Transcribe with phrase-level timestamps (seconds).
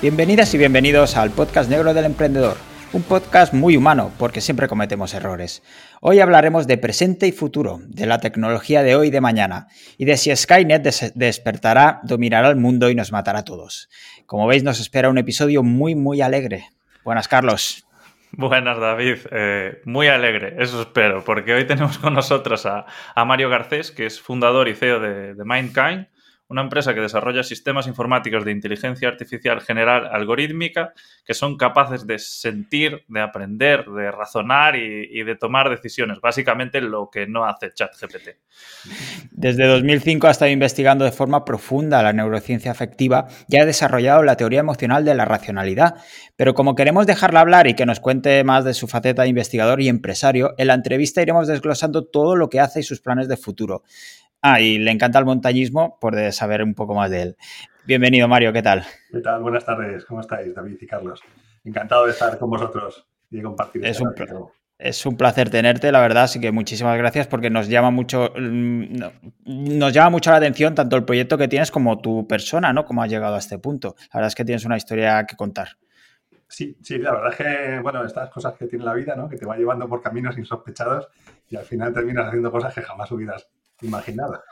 [0.00, 2.56] Bienvenidas y bienvenidos al podcast negro del emprendedor,
[2.92, 5.60] un podcast muy humano porque siempre cometemos errores.
[6.00, 9.66] Hoy hablaremos de presente y futuro, de la tecnología de hoy y de mañana,
[9.96, 10.84] y de si Skynet
[11.16, 13.88] despertará, dominará el mundo y nos matará a todos.
[14.24, 16.68] Como veis, nos espera un episodio muy, muy alegre.
[17.02, 17.84] Buenas, Carlos.
[18.30, 19.16] Buenas, David.
[19.32, 22.86] Eh, muy alegre, eso espero, porque hoy tenemos con nosotros a,
[23.24, 26.06] Mario Garcés, que es fundador y CEO de, de Mindkind
[26.48, 30.94] una empresa que desarrolla sistemas informáticos de inteligencia artificial general algorítmica
[31.24, 36.20] que son capaces de sentir, de aprender, de razonar y, de tomar decisiones.
[36.22, 38.28] Básicamente lo que no hace ChatGPT.
[39.30, 44.36] Desde 2005 ha estado investigando de forma profunda la neurociencia afectiva y ha desarrollado la
[44.36, 45.96] teoría emocional de la racionalidad.
[46.36, 49.82] Pero como queremos dejarla hablar y que nos cuente más de su faceta de investigador
[49.82, 53.36] y empresario, en la entrevista iremos desglosando todo lo que hace y sus planes de
[53.36, 53.82] futuro.
[54.40, 57.36] Ah, y le encanta el montañismo por saber un poco más de él.
[57.86, 58.84] Bienvenido, Mario, ¿qué tal?
[59.10, 59.42] ¿Qué tal?
[59.42, 61.20] Buenas tardes, ¿cómo estáis, David y Carlos?
[61.64, 63.84] Encantado de estar con vosotros y de compartir.
[63.84, 64.14] Es un,
[64.78, 69.00] es un placer tenerte, la verdad, así que muchísimas gracias porque nos llama mucho, mm,
[69.44, 72.84] nos llama mucho la atención tanto el proyecto que tienes como tu persona, ¿no?
[72.84, 73.96] Cómo has llegado a este punto.
[74.12, 75.70] La verdad es que tienes una historia que contar.
[76.46, 79.28] Sí, sí, la verdad es que, bueno, estas cosas que tiene la vida, ¿no?
[79.28, 81.08] Que te va llevando por caminos insospechados
[81.50, 83.48] y al final terminas haciendo cosas que jamás hubieras
[83.82, 84.42] imaginado.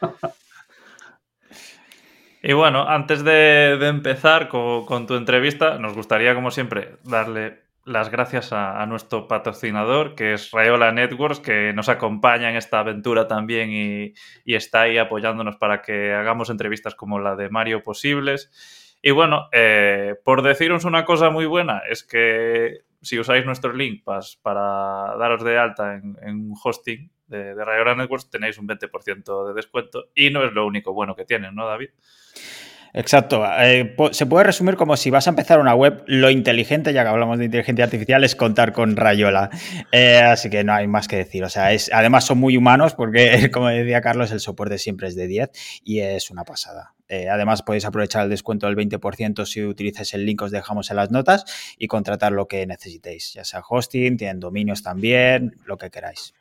[2.49, 8.53] Y bueno, antes de, empezar con, tu entrevista, nos gustaría, como siempre, darle las gracias
[8.53, 14.15] a, nuestro patrocinador, que es Rayola Networks, que nos acompaña en esta aventura también y,
[14.45, 18.51] está ahí apoyándonos para que hagamos entrevistas como la de Mario posibles.
[19.03, 24.05] Y bueno, eh, por deciros una cosa muy buena, es que si usáis nuestro link
[24.43, 29.55] para daros de alta en, en hosting, de, de Rayola Networks tenéis un 20% de
[29.55, 31.91] descuento y no es lo único bueno que tienen, ¿no, David?
[32.97, 33.45] Exacto.
[33.59, 37.11] Eh, se puede resumir como si vas a empezar una web, lo inteligente, ya que
[37.11, 39.51] hablamos de inteligencia artificial, es contar con Rayola.
[39.93, 41.45] Eh, así que no hay más que decir.
[41.45, 45.15] O sea, es, además son muy humanos porque, como decía Carlos, el soporte siempre es
[45.15, 45.51] de 10
[45.85, 46.96] y es una pasada.
[47.09, 50.91] Eh, además, podéis aprovechar el descuento del 20% si utilizáis el link que os dejamos
[50.91, 51.45] en las notas
[51.79, 56.35] y contratar lo que necesitéis, ya sea hosting, tienen dominios también, lo que queráis.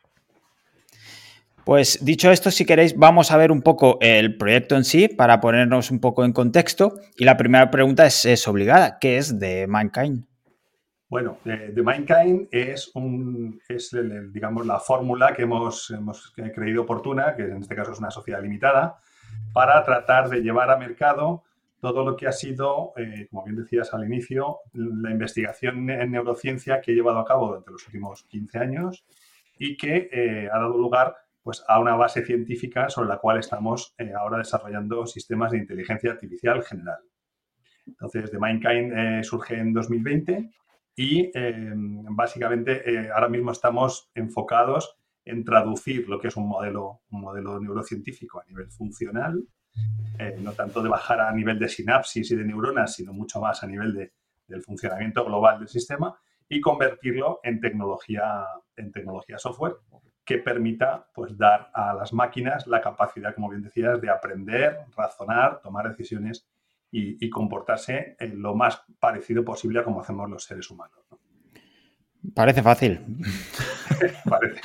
[1.66, 5.42] Pues dicho esto, si queréis, vamos a ver un poco el proyecto en sí para
[5.42, 7.00] ponernos un poco en contexto.
[7.18, 10.26] Y la primera pregunta es, obligada, ¿qué es The Mankind?
[11.10, 13.96] Bueno, The Mankind es, un, es
[14.32, 18.44] digamos, la fórmula que hemos, hemos creído oportuna, que en este caso es una sociedad
[18.44, 19.00] limitada,
[19.54, 21.44] para tratar de llevar a mercado
[21.80, 26.82] todo lo que ha sido, eh, como bien decías al inicio, la investigación en neurociencia
[26.82, 29.06] que he llevado a cabo durante los últimos 15 años
[29.60, 33.94] y que eh, ha dado lugar pues, a una base científica sobre la cual estamos
[34.00, 37.00] eh, ahora desarrollando sistemas de inteligencia artificial general.
[37.86, 40.50] Entonces, The Mindkind surge en 2020
[40.96, 41.32] y
[42.10, 48.40] básicamente ahora mismo estamos enfocados en traducir lo que es un modelo, un modelo neurocientífico
[48.40, 49.44] a nivel funcional,
[50.40, 53.68] no tanto de bajar a nivel de sinapsis y de neuronas, sino mucho más a
[53.68, 54.12] nivel
[54.48, 58.46] del funcionamiento global del sistema y convertirlo en tecnología,
[58.78, 59.76] en tecnología software
[60.24, 65.62] que permita pues, dar a las máquinas la capacidad, como bien decías, de aprender, razonar,
[65.62, 66.48] tomar decisiones
[66.92, 70.98] y, comportarse lo más parecido posible a como hacemos los seres humanos.
[72.34, 73.02] Parece fácil.
[74.30, 74.62] Parece.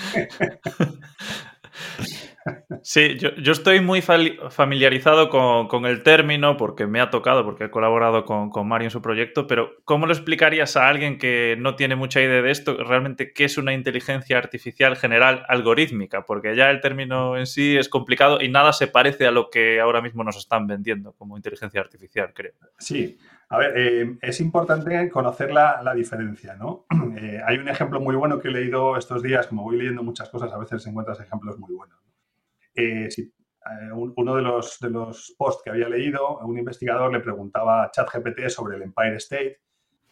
[2.83, 8.25] Sí, yo, estoy muy familiarizado con, el término porque me ha tocado, porque he colaborado
[8.25, 12.21] con, Mario en su proyecto, pero ¿cómo lo explicarías a alguien que no tiene mucha
[12.21, 16.25] idea de esto, realmente qué es una inteligencia artificial general algorítmica?
[16.25, 19.81] Porque ya el término en sí es complicado y nada se parece a lo que
[19.81, 22.55] ahora mismo nos están vendiendo como inteligencia artificial, creo.
[22.79, 23.19] Sí,
[23.53, 26.87] a ver, eh, es importante conocer la, diferencia, ¿no?
[27.21, 30.31] Eh, hay un ejemplo muy bueno que he leído estos días, como voy leyendo muchas
[30.31, 31.99] cosas, a veces encuentras ejemplos muy buenos.
[32.75, 33.09] Eh,
[33.93, 38.49] uno de los, de los posts que había leído, un investigador le preguntaba a ChatGPT
[38.49, 39.61] sobre el Empire State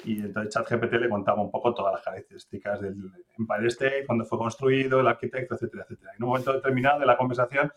[0.05, 2.97] y entonces ChatGPT le contaba un poco todas las características del
[3.39, 6.13] Empire State, cuándo fue construido, el arquitecto, etcétera, etcétera.
[6.15, 7.73] En un momento determinado de la conversación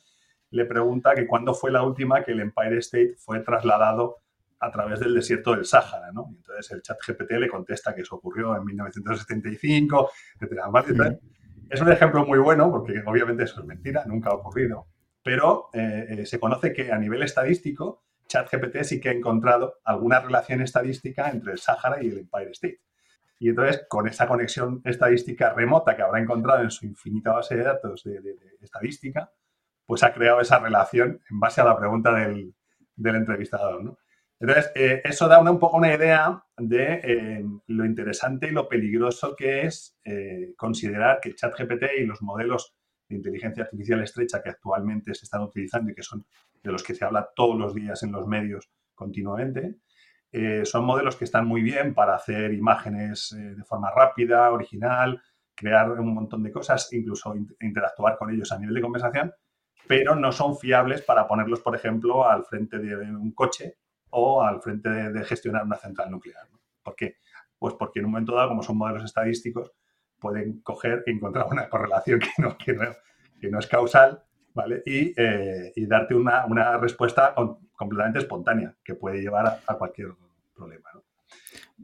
[0.50, 4.18] le pregunta que cuándo fue la última que el Empire State fue trasladado
[4.62, 6.28] a través del desierto del Sáhara, ¿no?
[6.38, 10.70] entonces el chat GPT le contesta que eso ocurrió en 1975, etcétera.
[11.70, 14.88] Es un ejemplo muy bueno porque obviamente eso es mentira, nunca ha ocurrido,
[15.24, 20.22] pero eh, eh, se conoce que a nivel estadístico ChatGPT sí que ha encontrado alguna
[20.22, 22.80] relación estadística entre el Sáhara y el Empire State.
[23.40, 27.64] Y entonces, con esa conexión estadística remota que habrá encontrado en su infinita base de
[27.64, 28.22] datos de,
[28.62, 29.32] estadística,
[29.86, 32.54] pues ha creado esa relación en base a la pregunta del,
[32.96, 33.98] entrevistador.
[34.42, 38.68] Entonces, eh, eso da una, un poco una idea de eh, lo interesante y lo
[38.68, 42.74] peligroso que es eh, considerar que ChatGPT y los modelos
[43.08, 46.26] de inteligencia artificial estrecha que actualmente se están utilizando y que son
[46.64, 49.78] de los que se habla todos los días en los medios continuamente,
[50.64, 55.22] son modelos que están muy bien para hacer imágenes de forma rápida, original,
[55.54, 59.34] crear un montón de cosas, incluso interactuar con ellos a nivel de conversación,
[59.88, 63.80] pero no son fiables para ponerlos, por ejemplo, al frente de un coche
[64.12, 66.48] o al frente de, gestionar una central nuclear.
[66.84, 67.18] ¿Por qué?
[67.58, 69.72] Pues porque en un momento dado, como son modelos estadísticos,
[70.20, 74.24] pueden coger y encontrar una correlación que no, que no, es causal,
[74.54, 74.84] ¿vale?
[74.86, 77.34] Y, eh, darte una, respuesta
[77.74, 80.10] completamente espontánea que puede llevar a, cualquier
[80.54, 81.04] problema, ¿no?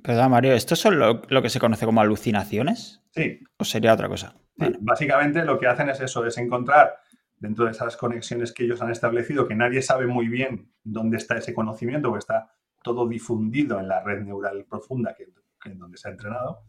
[0.04, 3.02] Perdón, Mario, ¿esto es lo, lo, que se conoce como alucinaciones?
[3.12, 3.40] Sí.
[3.58, 4.36] ¿O sería otra cosa?
[4.80, 6.98] Básicamente lo que hacen es eso, es encontrar
[7.40, 11.38] dentro de esas conexiones que ellos han establecido, que nadie sabe muy bien dónde está
[11.38, 12.52] ese conocimiento, porque está
[12.84, 15.28] todo difundido en la red neural profunda que,
[15.66, 16.64] en donde se ha entrenado,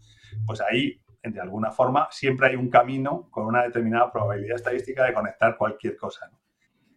[0.46, 5.14] pues ahí, de alguna forma, siempre hay un camino con una determinada probabilidad estadística de
[5.14, 6.30] conectar cualquier cosa.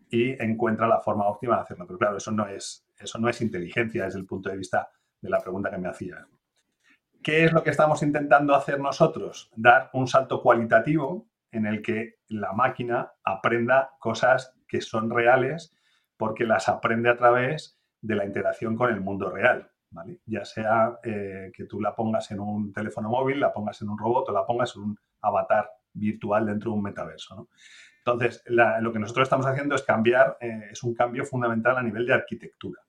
[0.09, 1.85] Y encuentra la forma óptima de hacerlo.
[1.87, 4.89] Pero claro, eso no, es, eso no es inteligencia desde el punto de vista
[5.21, 6.27] de la pregunta que me hacía.
[7.23, 9.51] ¿Qué es lo que estamos intentando hacer nosotros?
[9.55, 15.75] Dar un salto cualitativo en el que la máquina aprenda cosas que son reales
[16.17, 19.69] porque las aprende a través de la interacción con el mundo real.
[20.25, 23.97] Ya sea eh, que tú la pongas en un teléfono móvil, la pongas en un
[23.97, 27.49] robot o la pongas en un avatar virtual dentro de un metaverso.
[27.97, 32.05] Entonces, lo que nosotros estamos haciendo es cambiar, eh, es un cambio fundamental a nivel
[32.05, 32.81] de arquitectura.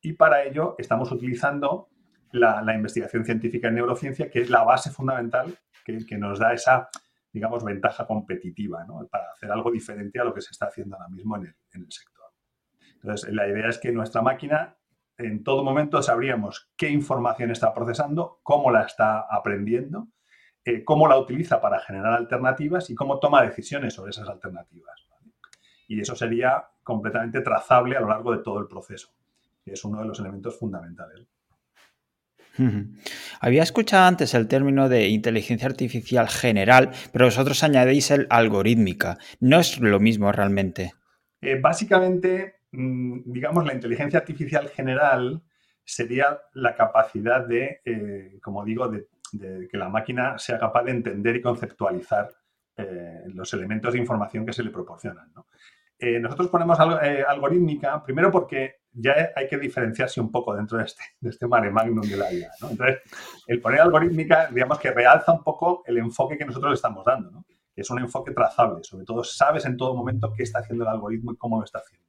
[0.00, 1.88] Y para ello estamos utilizando
[2.30, 6.88] la, investigación científica en neurociencia, que es la base fundamental que nos da esa
[7.34, 11.36] digamos, ventaja competitiva para hacer algo diferente a lo que se está haciendo ahora mismo
[11.36, 12.26] en el, sector.
[13.02, 14.76] Entonces, la idea es que nuestra máquina
[15.18, 20.08] en todo momento sabríamos qué información está procesando, cómo la está aprendiendo,
[20.64, 25.08] eh, cómo la utiliza para generar alternativas y cómo toma decisiones sobre esas alternativas.
[25.88, 29.08] Y eso sería completamente trazable a lo largo de todo el proceso,
[29.64, 31.26] que es uno de los elementos fundamentales.
[33.40, 39.18] Había escuchado antes el término de inteligencia artificial general, pero vosotros añadís el algorítmica.
[39.40, 40.92] No es lo mismo realmente.
[41.40, 45.42] Eh, básicamente, mm, digamos, la inteligencia artificial general
[45.84, 49.08] sería la capacidad de, eh, como digo, de,
[49.68, 52.30] que la máquina sea capaz de entender y conceptualizar
[52.76, 55.32] eh, los elementos de información que se le proporcionan.
[56.20, 61.30] nosotros ponemos algorítmica, primero porque ya hay que diferenciarse un poco dentro de este, de
[61.30, 62.50] este mare magnum de la vida.
[62.60, 62.70] ¿no?
[62.70, 62.98] Entonces,
[63.46, 67.30] el poner algorítmica, digamos que realza un poco el enfoque que nosotros le estamos dando,
[67.30, 67.44] ¿no?
[67.74, 70.90] que es un enfoque trazable, sobre todo sabes en todo momento qué está haciendo el
[70.90, 72.04] algoritmo y cómo lo está haciendo.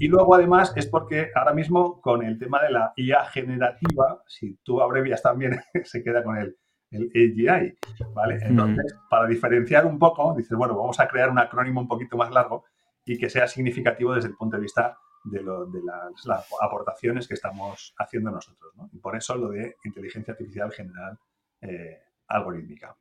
[0.00, 4.54] Y luego, además, es porque ahora mismo con el tema de la IA generativa, si
[4.62, 6.56] tú abrevias también, se queda con el,
[6.90, 7.10] el
[7.48, 7.76] AGI,
[8.14, 8.38] ¿vale?
[8.42, 12.30] Entonces, para diferenciar un poco, dices, bueno, vamos a crear un acrónimo un poquito más
[12.30, 12.64] largo
[13.04, 18.30] y que sea significativo desde el punto de vista de, las, aportaciones que estamos haciendo
[18.30, 18.72] nosotros.
[18.92, 21.18] Y por eso lo de inteligencia artificial general
[21.60, 22.96] eh, algorítmica.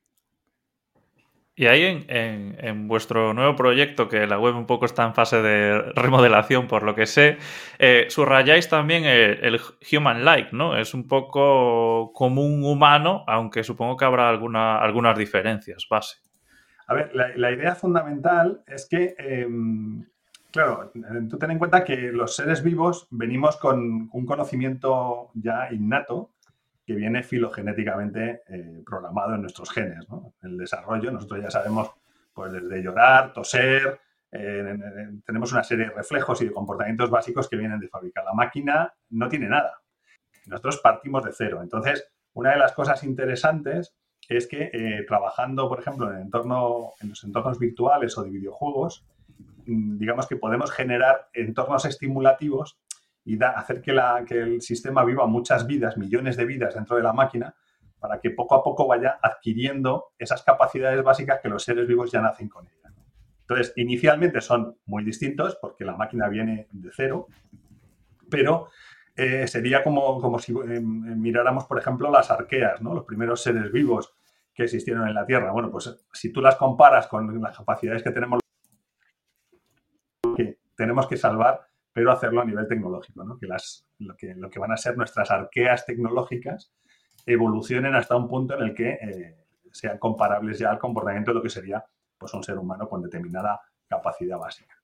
[1.60, 5.92] Y ahí en, vuestro nuevo proyecto, que la web un poco está en fase de
[5.96, 7.40] remodelación por lo que sé,
[7.80, 9.60] eh, subrayáis también el,
[9.92, 10.78] human-like, ¿no?
[10.78, 16.18] Es un poco como un humano, aunque supongo que habrá alguna, algunas diferencias base.
[16.86, 20.06] A ver, la, idea fundamental es que em,
[20.58, 20.92] Claro,
[21.30, 26.32] tú ten en cuenta que los seres vivos venimos con un conocimiento ya innato
[26.84, 30.10] que viene filogenéticamente eh, programado en nuestros genes.
[30.10, 30.34] ¿no?
[30.42, 31.92] El desarrollo, nosotros ya sabemos,
[32.34, 34.00] pues desde llorar, toser,
[34.32, 34.76] eh,
[35.24, 38.24] tenemos una serie de reflejos y de comportamientos básicos que vienen de fábrica.
[38.24, 39.80] La máquina no tiene nada.
[40.48, 41.60] Nosotros partimos de cero.
[41.62, 43.96] Entonces, una de las cosas interesantes
[44.28, 49.06] es que eh, trabajando, por ejemplo, en, entorno, en los entornos virtuales o de videojuegos,
[49.68, 52.80] digamos que podemos generar entornos estimulativos
[53.26, 53.92] y hacer que,
[54.30, 57.54] el sistema viva muchas vidas, millones de vidas dentro de la máquina,
[58.00, 62.22] para que poco a poco vaya adquiriendo esas capacidades básicas que los seres vivos ya
[62.22, 62.94] nacen con ellas.
[63.42, 67.28] Entonces, inicialmente son muy distintos porque la máquina viene de cero,
[68.30, 68.70] pero
[69.16, 72.94] eh, sería como, como si eh, miráramos, por ejemplo, las arqueas, ¿no?
[72.94, 74.14] los primeros seres vivos
[74.54, 75.52] que existieron en la Tierra.
[75.52, 78.40] Bueno, pues si tú las comparas con las capacidades que tenemos
[80.78, 83.38] tenemos que salvar, pero hacerlo a nivel tecnológico, ¿no?
[83.38, 86.72] que, las, lo, que, lo que van a ser nuestras arqueas tecnológicas
[87.26, 91.42] evolucionen hasta un punto en el que eh, sean comparables ya al comportamiento de lo
[91.42, 91.84] que sería
[92.18, 94.77] pues, un ser humano con determinada capacidad básica.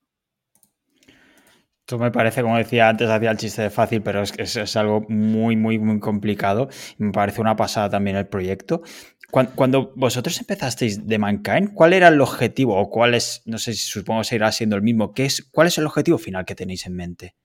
[1.83, 4.77] Esto me parece, como decía antes, hacía el chiste de fácil, pero es que es,
[4.77, 6.69] algo muy, muy, muy complicado.
[6.97, 8.83] Me parece una pasada también el proyecto.
[9.29, 13.79] Cuando, vosotros empezasteis de Mankind, ¿cuál era el objetivo o cuál es, no sé si
[13.79, 16.95] supongo seguirá siendo el mismo, ¿qué es, cuál es el objetivo final que tenéis en
[16.95, 17.35] mente?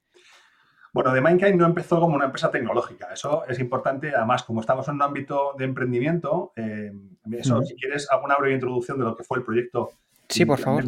[0.93, 3.09] Bueno, The Mindkind no empezó como una empresa tecnológica.
[3.11, 4.15] Eso es importante.
[4.15, 6.93] Además, como estamos en un ámbito de emprendimiento, eh,
[7.33, 9.91] eso, si quieres, hago una breve introducción de lo que fue el proyecto.
[10.29, 10.85] Sí, por favor.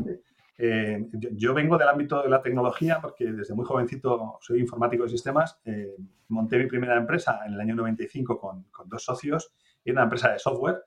[0.64, 5.10] Eh, yo, vengo del ámbito de la tecnología porque desde muy jovencito soy informático de
[5.10, 5.60] sistemas.
[5.66, 5.96] Eh,
[6.28, 9.52] monté mi primera empresa en el año 95 con, con dos socios
[9.84, 10.84] y una empresa de software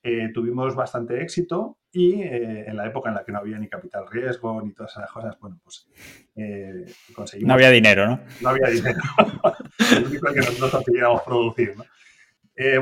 [0.00, 3.68] eh, tuvimos bastante éxito y eh, en la época en la que no había ni
[3.68, 5.88] capital riesgo ni todas esas cosas, bueno, pues
[6.36, 7.48] eh, conseguimos...
[7.48, 8.20] No había dinero, ¿no?
[8.40, 8.98] No había dinero.
[10.00, 11.84] Lo único que nosotros conseguíamos producir, ¿no?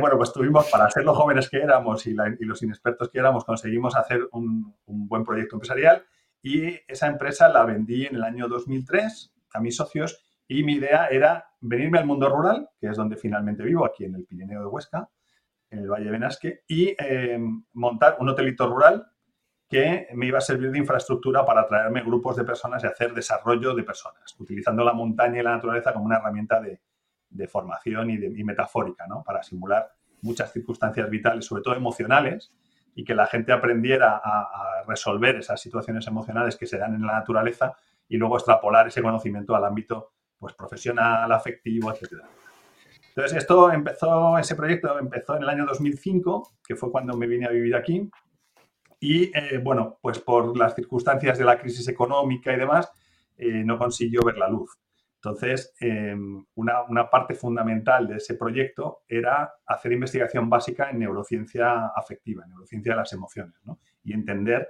[0.00, 3.94] bueno, pues tuvimos, para ser los jóvenes que éramos y, los inexpertos que éramos, conseguimos
[3.94, 6.02] hacer un, un, buen proyecto empresarial
[6.46, 11.08] y esa empresa la vendí en el año 2003 a mis socios y mi idea
[11.08, 14.66] era venirme al mundo rural, que es donde finalmente vivo, aquí en el Pirineo de
[14.66, 15.10] Huesca,
[15.70, 17.36] en el Valle de Benasque, y eh,
[17.72, 19.08] montar un hotelito rural
[19.68, 23.74] que me iba a servir de infraestructura para atraerme grupos de personas y hacer desarrollo
[23.74, 26.78] de personas, utilizando la montaña y la naturaleza como una herramienta de,
[27.48, 29.24] formación y, de, metafórica, ¿no?
[29.24, 29.90] Para simular
[30.22, 32.52] muchas circunstancias vitales, sobre todo emocionales,
[32.96, 37.14] y que la gente aprendiera a, resolver esas situaciones emocionales que se dan en la
[37.14, 37.76] naturaleza
[38.08, 42.22] y luego extrapolar ese conocimiento al ámbito pues, profesional, afectivo, etcétera.
[43.08, 47.46] Entonces, esto empezó, ese proyecto empezó en el año 2005, que fue cuando me vine
[47.46, 48.08] a vivir aquí.
[49.00, 52.90] Y eh, bueno, pues por las circunstancias de la crisis económica y demás,
[53.36, 54.70] eh, no consiguió ver la luz.
[55.16, 62.44] Entonces, em, una, parte fundamental de ese proyecto era hacer investigación básica en neurociencia afectiva,
[62.44, 63.54] en neurociencia de las emociones,
[64.04, 64.68] y entender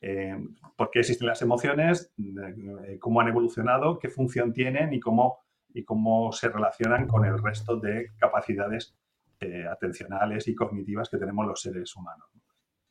[0.00, 5.46] em, por qué existen las emociones, eh, cómo han evolucionado, qué función tienen y cómo
[5.76, 8.96] y cómo se relacionan con el resto de capacidades
[9.40, 12.26] eh, atencionales y cognitivas que tenemos los seres humanos.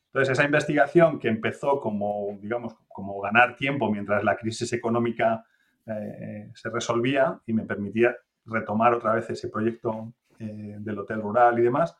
[0.06, 5.44] Entonces, esa investigación que empezó como, digamos, como ganar tiempo mientras la crisis económica
[5.86, 11.58] eh, se resolvía y me permitía retomar otra vez ese proyecto eh, del hotel rural
[11.58, 11.96] y demás,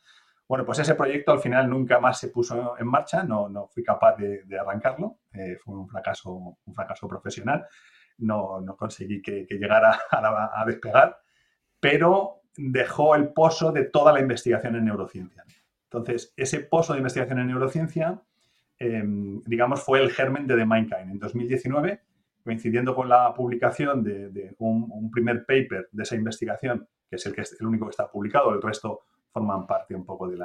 [0.49, 3.83] bueno, pues ese proyecto al final nunca más se puso en marcha, no, no fui
[3.83, 5.19] capaz de, arrancarlo,
[5.65, 7.67] fue un fracaso, un fracaso profesional
[8.19, 11.19] no, conseguí que, llegara a, despegar,
[11.81, 15.45] pero dejó el pozo de toda la investigación en neurociencia.
[15.85, 18.21] Entonces, ese pozo de investigación en neurociencia,
[18.79, 21.11] em, digamos, fue el germen de The Mindkind.
[21.11, 22.03] En 2019,
[22.47, 27.41] coincidiendo con la publicación de, un, primer paper de esa investigación, que es el, que
[27.41, 29.01] es el único que está publicado, el resto
[29.33, 30.39] forman parte un poco de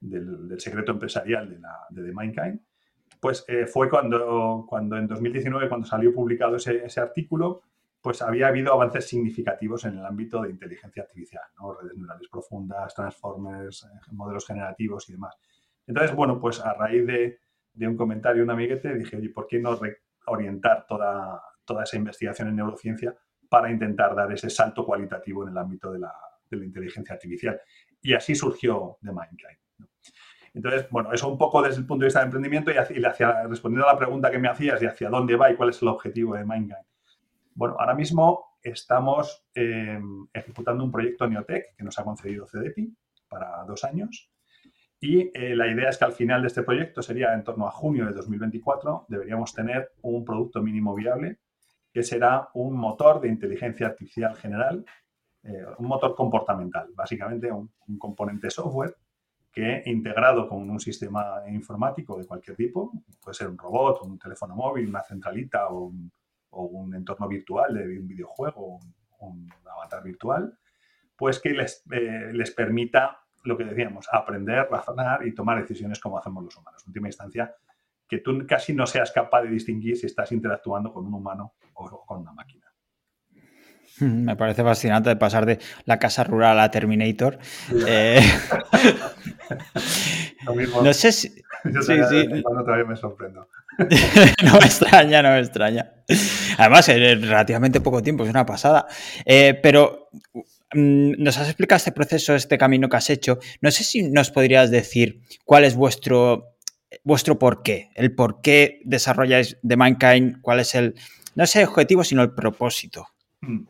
[0.00, 2.60] del, secreto empresarial de, la, de The Mindkind,
[3.20, 7.62] pues eh, fue cuando, cuando en 2019, cuando salió publicado ese, artículo,
[8.02, 11.74] pues había habido avances significativos en el ámbito de inteligencia artificial, ¿no?
[11.74, 15.36] redes neurales profundas, transformers, eh, modelos generativos y demás.
[15.86, 17.38] Entonces, bueno, pues a raíz de,
[17.86, 19.78] un comentario de un amiguete dije, oye, ¿por qué no
[20.30, 23.14] orientar toda, toda esa investigación en neurociencia
[23.48, 26.12] para intentar dar ese salto cualitativo en el ámbito de la,
[26.50, 27.60] de la inteligencia artificial?
[28.00, 29.58] Y así surgió The Mindkind.
[30.54, 33.88] Entonces, bueno, eso un poco desde el punto de vista de emprendimiento y, hacia, respondiendo
[33.88, 36.34] a la pregunta que me hacías de hacia dónde va y cuál es el objetivo
[36.34, 36.86] de Mindguide.
[37.54, 42.96] Bueno, ahora mismo estamos em, ejecutando un proyecto Neotech que nos ha concedido CDPI
[43.28, 44.30] para dos años
[45.00, 47.70] y eh, la idea es que al final de este proyecto sería en torno a
[47.70, 51.38] junio de 2024 deberíamos tener un producto mínimo viable
[51.92, 54.84] que será un motor de inteligencia artificial general,
[55.42, 58.94] eh, un motor comportamental, básicamente un componente software
[59.52, 64.54] que integrado con un sistema informático de cualquier tipo, puede ser un robot, un teléfono
[64.54, 65.92] móvil, una centralita o
[66.50, 70.56] un, entorno virtual de un videojuego, un, un avatar virtual,
[71.16, 76.18] pues que les, eh, les permita, lo que decíamos, aprender, razonar y tomar decisiones como
[76.18, 76.82] hacemos los humanos.
[76.84, 77.54] En última instancia,
[78.08, 82.04] que tú casi no seas capaz de distinguir si estás interactuando con un humano o
[82.04, 82.70] con una máquina.
[84.00, 87.38] Me parece fascinante pasar de la casa rural a Terminator.
[87.86, 88.20] Eh,
[90.82, 91.28] no sé si.
[91.64, 92.42] Yo sí, sí.
[92.42, 93.48] todavía me sorprendo.
[93.78, 95.92] no me extraña, no me extraña.
[96.56, 98.86] Además, en relativamente poco tiempo, es una pasada.
[99.26, 100.08] Eh, pero
[100.74, 103.38] nos has explicado este proceso, este camino que has hecho.
[103.60, 106.56] No sé si nos podrías decir cuál es vuestro,
[107.04, 110.94] vuestro porqué, el por qué desarrolláis The Mankind, cuál es el,
[111.34, 113.06] no sé, el objetivo, sino el propósito.
[113.40, 113.64] Mm.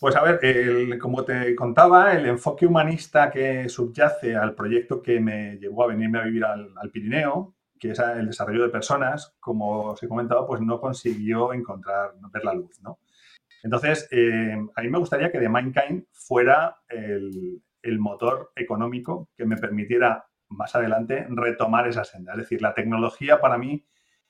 [0.00, 5.58] Pues a ver, como te contaba, el enfoque humanista que subyace al proyecto que me
[5.58, 10.02] llevó a venirme a vivir al, Pirineo, que es el desarrollo de personas, como os
[10.02, 12.98] he comentado, pues no consiguió encontrar, ver la luz, ¿no?
[13.62, 17.62] Entonces, eh, a mí me gustaría que The Mindkind fuera el,
[17.98, 22.32] motor económico que me permitiera más adelante retomar esa senda.
[22.32, 23.84] Es decir, la tecnología para mí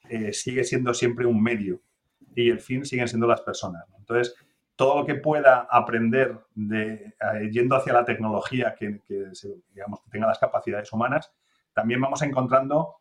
[0.09, 1.83] eh, sigue siendo siempre un medio
[2.35, 3.85] y el fin siguen siendo las personas.
[3.99, 4.35] Entonces,
[4.77, 9.01] todo lo que pueda aprender de, eh, yendo hacia la tecnología que,
[9.73, 11.33] digamos, tenga las capacidades humanas,
[11.73, 12.97] también vamos encontrando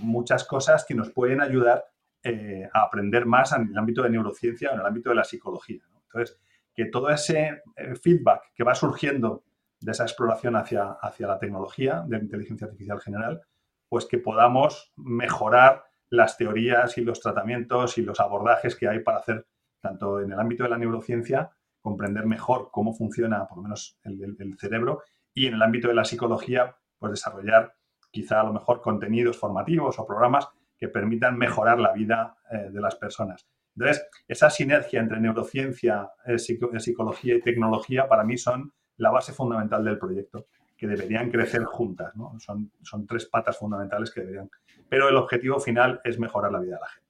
[0.00, 1.84] muchas cosas que nos pueden ayudar
[2.22, 5.24] eh, a aprender más en el ámbito de neurociencia o en el ámbito de la
[5.24, 5.82] psicología.
[6.04, 6.38] Entonces,
[6.74, 9.44] que todo ese eh, feedback que va surgiendo
[9.80, 13.40] de esa exploración hacia, hacia la tecnología de inteligencia artificial general,
[13.88, 19.18] pues que podamos mejorar las teorías y los tratamientos y los abordajes que hay para
[19.18, 19.46] hacer,
[19.80, 21.50] tanto en el ámbito de la neurociencia,
[21.80, 25.94] comprender mejor cómo funciona, por lo menos, el, el cerebro, y en el ámbito de
[25.94, 27.74] la psicología, pues desarrollar
[28.10, 30.48] quizá a lo mejor contenidos formativos o programas
[30.80, 33.46] que permitan mejorar la vida eh, de las personas.
[33.76, 39.32] Entonces, esa sinergia entre neurociencia, eh, eh, psicología y tecnología para mí son la base
[39.32, 40.46] fundamental del proyecto,
[40.76, 42.14] que deberían crecer juntas.
[42.38, 44.50] Son, son tres patas fundamentales que deberían.
[44.88, 47.09] Pero el objetivo final es mejorar la vida de la gente.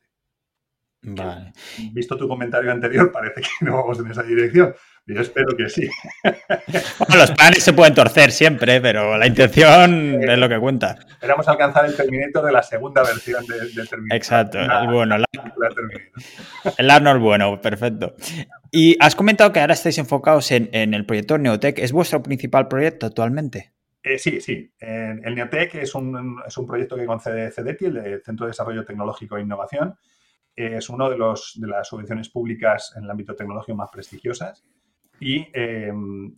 [1.03, 1.53] Vale.
[1.93, 4.75] Visto tu comentario anterior, parece que no vamos en esa dirección.
[5.07, 5.89] Yo espero que sí.
[7.15, 10.99] los planes se pueden torcer siempre, pero la intención es lo que cuenta.
[11.11, 14.17] Esperamos alcanzar el Terminator de la segunda versión del Terminator.
[14.17, 15.17] Exacto, el bueno.
[16.77, 18.15] el Arnold bueno, perfecto.
[18.71, 21.79] Y has comentado que ahora estáis enfocados en, el proyecto Neotech.
[21.79, 23.73] ¿Es vuestro principal proyecto actualmente?
[24.03, 24.73] Eh, sí, sí.
[24.79, 29.39] el Neotech es un, es un proyecto que concede CEDETI, el Centro de Desarrollo Tecnológico
[29.39, 29.97] e Innovación.
[30.57, 34.65] Es uno de, los, de las subvenciones públicas en el ámbito tecnológico más prestigiosas
[35.21, 35.93] eh,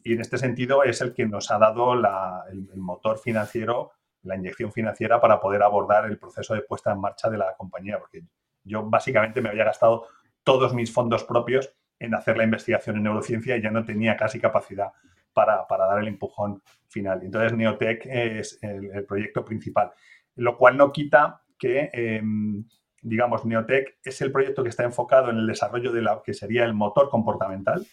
[0.05, 3.93] y, en este sentido es el que nos ha dado el, motor financiero,
[4.23, 7.99] la inyección financiera para poder abordar el proceso de puesta en marcha de la compañía,
[7.99, 8.25] porque
[8.65, 10.07] yo básicamente me había gastado
[10.43, 14.41] todos mis fondos propios en hacer la investigación en neurociencia y ya no tenía casi
[14.41, 14.91] capacidad
[15.33, 17.23] para, dar el empujón final.
[17.23, 19.93] Entonces, Neotech es el, proyecto principal,
[20.35, 22.65] lo cual no quita que, em,
[23.03, 26.65] digamos, Neotech es el proyecto que está enfocado en el desarrollo de lo que sería
[26.65, 27.85] el motor comportamental,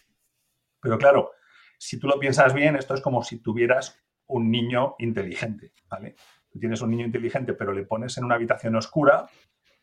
[0.80, 1.32] pero claro,
[1.78, 6.16] si tú lo piensas bien, esto es como si tuvieras un niño inteligente, ¿vale?
[6.52, 9.28] Tú tienes un niño inteligente, pero le pones en una habitación oscura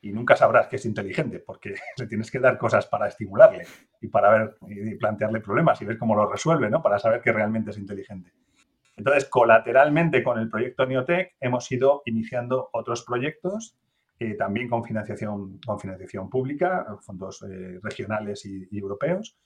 [0.01, 3.67] y nunca sabrás que es inteligente, porque le tienes que dar cosas para estimularle
[4.01, 6.83] y para ver y plantearle problemas y ver cómo lo resuelve, ¿no?
[6.83, 8.33] Para saber que realmente es inteligente.
[8.97, 13.77] Entonces, colateralmente con el proyecto Neotech hemos ido iniciando otros proyectos,
[14.19, 19.37] eh, también con financiación, con financiación pública, fondos eh, regionales y europeos,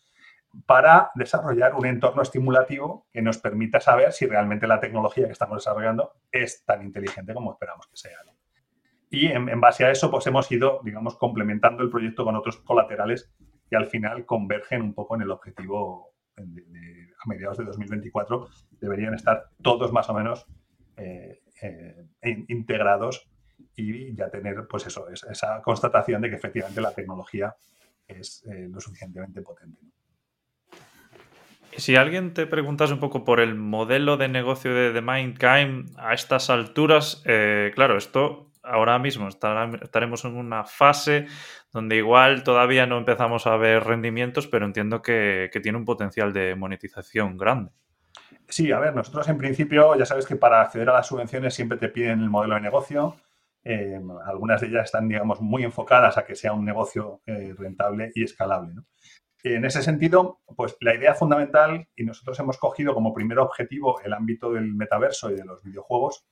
[0.66, 5.58] para desarrollar un entorno estimulativo que nos permita saber si realmente la tecnología que estamos
[5.58, 8.18] desarrollando es tan inteligente como esperamos que sea.
[9.10, 13.32] Y en, base a eso, pues hemos ido, digamos, complementando el proyecto con otros colaterales
[13.68, 18.48] que al final convergen un poco en el objetivo a mediados de 2024.
[18.80, 20.46] Deberían estar todos más o menos
[20.96, 22.06] eh, eh,
[22.48, 23.28] integrados
[23.80, 27.54] y ya tener, pues eso, esa constatación de que efectivamente la tecnología
[28.06, 29.80] es eh, lo suficientemente potente.
[31.76, 36.14] Si alguien te preguntas un poco por el modelo de negocio de The Mindkind a
[36.14, 41.26] estas alturas, eh, claro, esto ahora mismo estaremos en una fase
[41.72, 46.54] donde igual todavía no empezamos a ver rendimientos, pero entiendo que, tiene un potencial de
[46.54, 47.70] monetización grande.
[48.48, 51.78] Sí, a ver, nosotros en principio ya sabes que para acceder a las subvenciones siempre
[51.78, 53.16] te piden el modelo de negocio.
[53.62, 58.10] Eh, algunas de ellas están, digamos, muy enfocadas a que sea un negocio eh, rentable
[58.14, 58.74] y escalable.
[58.74, 58.84] ¿no?
[59.42, 64.12] En ese sentido, pues la idea fundamental, y nosotros hemos cogido como primer objetivo el
[64.12, 66.26] ámbito del metaverso y de los videojuegos,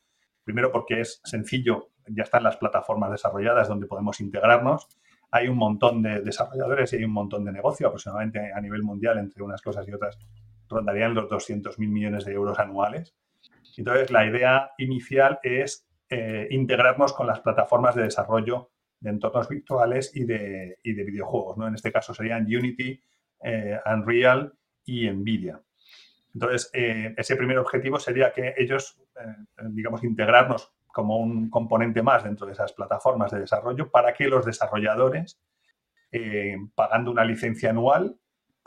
[0.44, 4.88] primero porque es sencillo, ya están las plataformas desarrolladas donde podemos integrarnos,
[5.30, 9.18] hay un montón de desarrolladores y hay un montón de negocio, aproximadamente a nivel mundial,
[9.18, 10.18] entre unas cosas y otras,
[10.68, 13.14] rondarían los 200.000 millones de euros anuales.
[13.76, 20.14] Entonces, la idea inicial es eh, integrarnos con las plataformas de desarrollo de entornos virtuales
[20.16, 21.56] y de, y de videojuegos.
[21.56, 21.68] ¿no?
[21.68, 23.00] En este caso serían Unity,
[23.42, 24.52] eh, Unreal
[24.84, 25.60] y Nvidia.
[26.34, 29.00] Entonces, eh, ese primer objetivo sería que ellos,
[29.70, 34.44] digamos, integrarnos como un componente más dentro de esas plataformas de desarrollo para que los
[34.44, 35.40] desarrolladores,
[36.74, 38.18] pagando una licencia anual,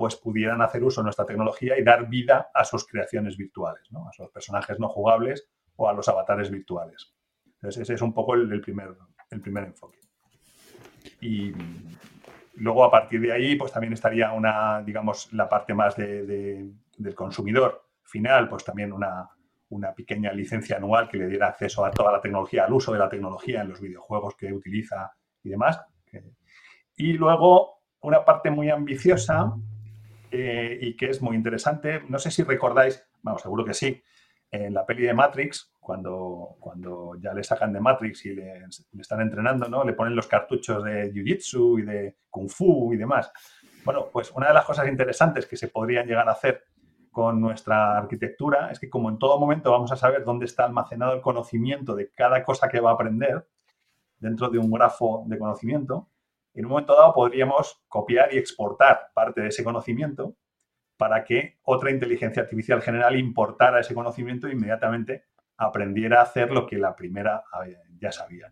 [0.02, 4.08] pues pudieran hacer uso de nuestra tecnología y dar vida a sus creaciones virtuales, ¿no?
[4.08, 7.14] a sus personajes no jugables o a los avatares virtuales.
[7.62, 8.96] Entonces, ese es un poco el, primer,
[9.30, 10.00] el primer enfoque.
[11.22, 11.54] Y
[12.56, 16.74] luego a partir de ahí, pues también estaría una, digamos, la parte más del
[17.16, 19.30] consumidor final, pues también una,
[19.96, 23.08] pequeña licencia anual que le diera acceso a toda la tecnología, al uso de la
[23.08, 25.12] tecnología en los videojuegos que utiliza
[25.44, 25.80] y demás.
[26.98, 29.54] Y luego una parte muy ambiciosa
[30.32, 32.02] eh, y que es muy interesante.
[32.10, 34.02] No sé si recordáis, vamos, seguro que sí,
[34.50, 38.66] en la peli de Matrix, cuando, cuando ya le sacan de Matrix y le,
[39.00, 39.84] están entrenando, ¿no?
[39.84, 43.32] Le ponen los cartuchos de Jiu-Jitsu y de Kung Fu y demás.
[43.84, 46.66] Bueno, pues una de las cosas interesantes que se podrían llegar a hacer
[47.10, 51.14] con nuestra arquitectura es que como en todo momento vamos a saber dónde está almacenado
[51.14, 53.50] el conocimiento de cada cosa que va a aprender
[54.20, 56.10] dentro de un grafo de conocimiento,
[56.54, 60.36] en un momento dado podríamos copiar y exportar parte de ese conocimiento
[60.96, 65.26] para que otra inteligencia artificial general importara ese conocimiento e inmediatamente
[65.62, 67.44] aprendiera a hacer lo que la primera
[68.00, 68.52] ya sabía.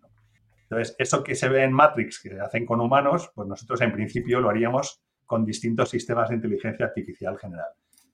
[0.64, 4.40] Entonces, eso que se ve en Matrix, que hacen con humanos, pues nosotros en principio
[4.40, 7.70] lo haríamos con distintos sistemas de inteligencia artificial general,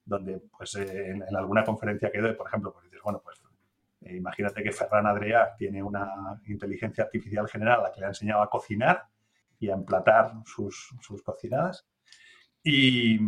[0.06, 3.42] donde pues eh, en, alguna conferencia que doy, por ejemplo, pues dices, bueno, pues
[4.02, 8.10] eh, imagínate que Ferran Adrià tiene una inteligencia artificial general a la que le ha
[8.10, 9.04] enseñado a cocinar
[9.60, 11.86] y a emplatar sus, cocinadas.
[12.64, 13.20] Y,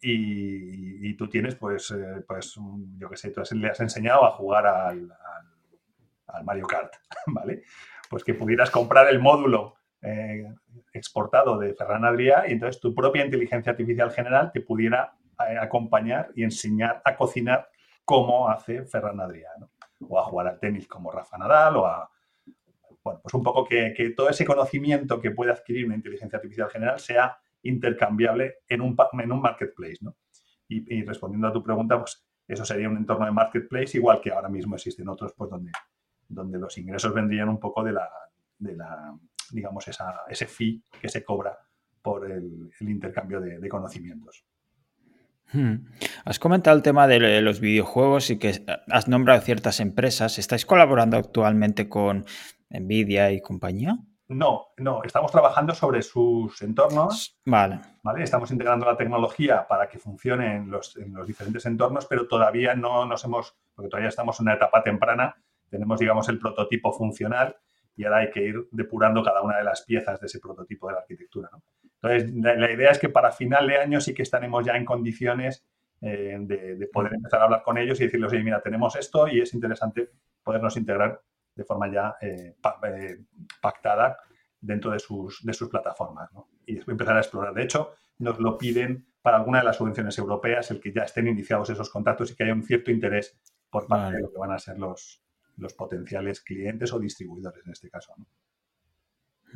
[0.00, 2.58] y, tú tienes, pues, eh, pues
[2.96, 5.12] yo qué sé, tú le has enseñado a jugar al,
[6.26, 6.94] al, Mario Kart,
[7.26, 7.62] ¿vale?
[8.08, 10.46] Pues que pudieras comprar el módulo eh,
[10.92, 15.14] exportado de Ferran Adrià y entonces tu propia inteligencia artificial general te pudiera
[15.48, 17.68] eh, acompañar y enseñar a cocinar
[18.04, 19.70] cómo hace Ferran Adrià, ¿no?
[20.08, 22.08] O a jugar al tenis como Rafa Nadal o a,
[23.02, 26.98] bueno, pues un poco que, todo ese conocimiento que puede adquirir una inteligencia artificial general
[26.98, 30.16] sea intercambiable en un, en un marketplace, ¿no?
[30.70, 34.50] Y, respondiendo a tu pregunta, pues eso sería un entorno de marketplace igual que ahora
[34.50, 35.72] mismo existen otros, pues donde,
[36.28, 38.06] donde los ingresos vendrían un poco de la,
[38.58, 39.18] de la
[39.50, 41.58] digamos, esa, ese fee que se cobra
[42.02, 44.44] por el, intercambio de, conocimientos.
[45.52, 45.86] Hmm.
[46.26, 50.38] Has comentado el tema de los videojuegos y que has nombrado ciertas empresas.
[50.38, 52.26] ¿Estáis colaborando actualmente con
[52.68, 53.98] Nvidia y compañía?
[54.28, 57.40] No, no, estamos trabajando sobre sus entornos.
[57.46, 57.80] Vale.
[58.02, 58.22] ¿vale?
[58.22, 63.24] Estamos integrando la tecnología para que funcione en los, diferentes entornos, pero todavía no nos
[63.24, 65.34] hemos, porque todavía estamos en una etapa temprana,
[65.70, 67.56] tenemos, digamos, el prototipo funcional
[67.96, 70.92] y ahora hay que ir depurando cada una de las piezas de ese prototipo de
[70.92, 71.48] la arquitectura.
[72.00, 75.66] Entonces, la, idea es que para final de año sí que estaremos ya en condiciones
[76.02, 79.40] eh, de, poder empezar a hablar con ellos y decirles, oye, mira, tenemos esto y
[79.40, 80.10] es interesante
[80.44, 81.22] podernos integrar
[81.58, 83.18] de forma ya eh, eh,
[83.60, 84.16] pactada
[84.60, 86.30] dentro de sus, de sus plataformas.
[86.64, 87.52] Y después empezar a explorar.
[87.52, 91.26] De hecho, nos lo piden para alguna de las subvenciones europeas, el que ya estén
[91.26, 93.36] iniciados esos contactos y que haya un cierto interés
[93.68, 95.20] por parte de lo que van a ser los,
[95.56, 98.14] los potenciales clientes o distribuidores en este caso.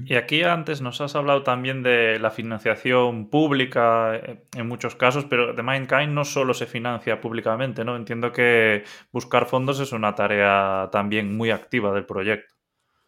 [0.05, 5.27] Y aquí antes nos has hablado también de la financiación pública eh, en muchos casos,
[5.27, 7.97] pero de Mindkind no solo se financia públicamente, ¿no?
[7.97, 12.55] Entiendo que buscar fondos es una tarea también muy activa del proyecto.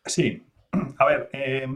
[0.04, 0.46] Sí.
[0.98, 1.66] A ver, eh,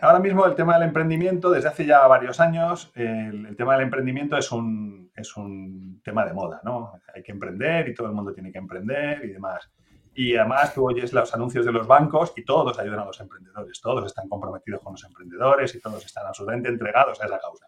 [0.00, 4.36] ahora mismo el tema del emprendimiento, desde hace ya varios años, el, tema del emprendimiento
[4.36, 6.92] es un, es un tema de moda, ¿no?
[7.14, 9.70] Hay que emprender y todo el mundo tiene que emprender y demás.
[10.14, 13.80] Y además tú oyes los anuncios de los bancos y todos ayudan a los emprendedores,
[13.80, 17.66] todos están comprometidos con los emprendedores y todos están absolutamente entregados a esa causa.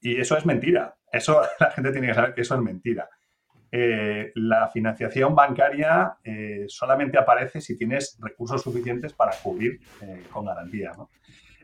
[0.00, 0.96] Y eso es mentira.
[1.12, 3.08] Eso la gente tiene que saber que eso es mentira.
[3.72, 10.46] Eh, la financiación bancaria eh, solamente aparece si tienes recursos suficientes para cubrir eh, con
[10.46, 10.92] garantía.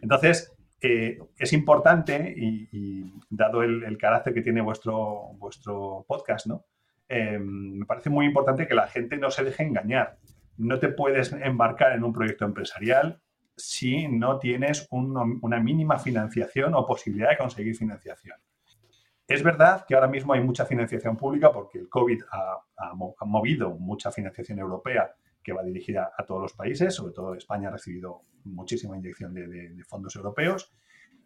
[0.00, 6.64] Entonces, es importante y, dado el, el, carácter que tiene vuestro, vuestro podcast, ¿no?
[7.08, 10.18] Em, me parece muy importante que la gente no se deje engañar.
[10.56, 13.20] No te puedes embarcar en un proyecto empresarial
[13.56, 18.36] si no tienes una mínima financiación o posibilidad de conseguir financiación.
[19.26, 24.12] Es verdad que ahora mismo hay mucha financiación pública porque el COVID ha, movido mucha
[24.12, 28.96] financiación europea que va dirigida a todos los países, sobre todo España ha recibido muchísima
[28.96, 30.72] inyección de, fondos europeos.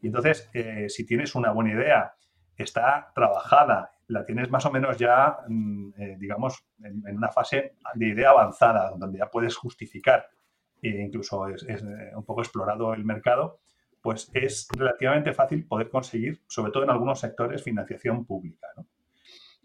[0.01, 2.15] Y entonces, eh, si tienes una buena idea,
[2.57, 8.09] está trabajada la tienes más o menos ya, mm, eh, digamos, en, una fase de
[8.09, 10.29] idea avanzada, donde ya puedes justificar
[10.83, 13.61] e incluso es, eh, un poco explorado el mercado,
[14.01, 18.69] pues es relativamente fácil poder conseguir, sobre todo en algunos sectores, financiación pública.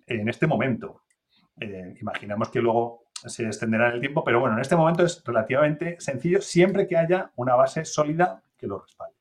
[0.06, 1.04] En este momento,
[1.60, 5.24] eh, imaginamos que luego se extenderá en el tiempo, pero bueno, en este momento es
[5.24, 9.15] relativamente sencillo siempre que haya una base sólida que lo respalde.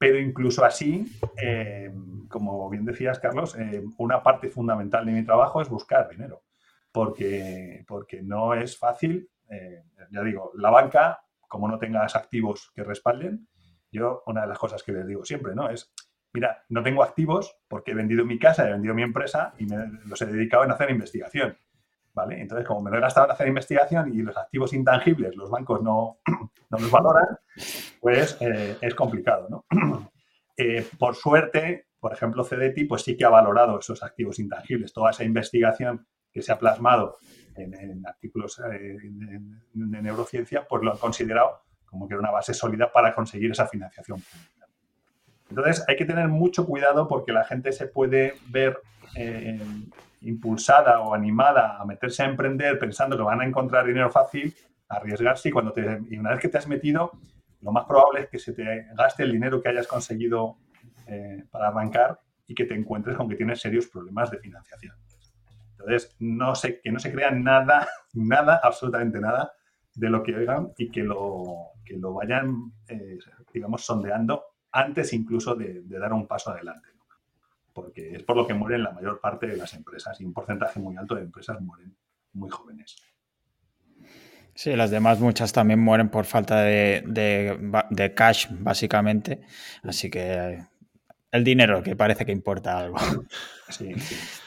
[0.00, 1.04] Pero incluso así,
[1.36, 1.92] eh,
[2.30, 6.42] como bien decías, Carlos, eh, una parte fundamental de mi trabajo es buscar dinero,
[6.90, 12.82] porque, porque no es fácil, eh, ya digo, la banca, como no tengas activos que
[12.82, 13.46] respalden,
[13.92, 15.68] yo una de las cosas que les digo siempre, ¿no?
[15.68, 15.92] Es,
[16.32, 19.76] mira, no tengo activos porque he vendido mi casa, he vendido mi empresa y me
[20.06, 21.58] los he dedicado en hacer investigación.
[22.12, 22.40] ¿Vale?
[22.40, 25.80] Entonces, como me lo he gastado en hacer investigación y los activos intangibles los bancos
[25.80, 26.18] no,
[26.70, 27.38] no los valoran,
[28.00, 29.64] pues eh, es complicado, ¿no?
[30.62, 34.92] Eh, por suerte, por ejemplo, CDT, pues sí que ha valorado esos activos intangibles.
[34.92, 37.16] Toda esa investigación que se ha plasmado
[37.56, 38.98] en, artículos eh,
[39.72, 43.66] de neurociencia, pues lo han considerado como que era una base sólida para conseguir esa
[43.66, 44.59] financiación pública.
[45.50, 48.78] Entonces, hay que tener mucho cuidado porque la gente se puede ver
[49.16, 49.60] eh,
[50.22, 54.54] impulsada o animada a meterse a emprender pensando que van a encontrar dinero fácil,
[54.88, 57.12] arriesgarse y, cuando te, y una vez que te has metido,
[57.62, 60.56] lo más probable es que se te gaste el dinero que hayas conseguido
[61.06, 64.94] eh, para arrancar y que te encuentres con que tienes serios problemas de financiación.
[65.72, 69.52] Entonces, no se, que no se crea nada, nada, absolutamente nada
[69.94, 73.18] de lo que oigan y que lo, que lo vayan, eh,
[73.52, 76.88] digamos, sondeando antes incluso de, dar un paso adelante.
[77.72, 80.80] Porque es por lo que mueren la mayor parte de las empresas y un porcentaje
[80.80, 81.94] muy alto de empresas mueren
[82.32, 82.96] muy jóvenes.
[84.54, 87.02] Sí, las demás muchas también mueren por falta de,
[87.90, 89.40] de cash, básicamente.
[89.82, 90.66] Así que
[91.30, 92.96] el dinero, que parece que importa algo.
[93.68, 93.94] Sí,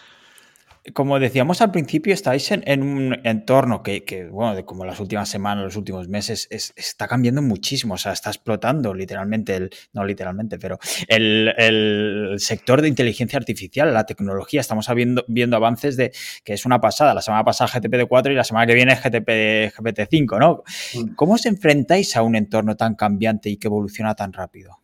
[0.91, 5.63] Como decíamos al principio, estáis en, un entorno que, bueno, de como las últimas semanas,
[5.63, 7.93] los últimos meses, está cambiando muchísimo.
[7.93, 14.05] O sea, está explotando literalmente, el, no literalmente, pero el, sector de inteligencia artificial, la
[14.05, 14.59] tecnología.
[14.59, 16.11] Estamos viendo, viendo avances de
[16.43, 17.13] que es una pasada.
[17.13, 20.63] La semana pasada GPT-4 y la semana que viene GPT, GPT-5, ¿no?
[20.95, 21.15] Mm.
[21.15, 24.79] ¿Cómo os enfrentáis a un entorno tan cambiante y que evoluciona tan rápido?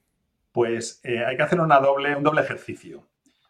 [0.54, 3.09] Pues eh, hay que hacer una doble, un doble ejercicio.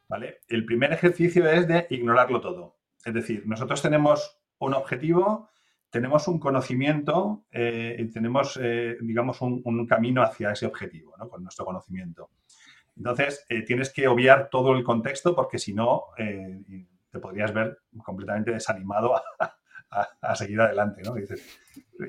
[0.10, 0.42] ¿Vale?
[0.48, 2.76] El primer ejercicio es de ignorarlo todo.
[3.06, 5.50] Es decir, nosotros tenemos un objetivo,
[5.90, 11.30] tenemos un conocimiento eh, y tenemos, eh, digamos, un, camino hacia ese objetivo, ¿no?
[11.30, 12.32] Con nuestro conocimiento.
[12.98, 19.16] Entonces, tienes que obviar todo el contexto porque si no, te podrías ver completamente desanimado
[19.90, 21.14] a, seguir adelante, ¿no?
[21.14, 21.42] Dices,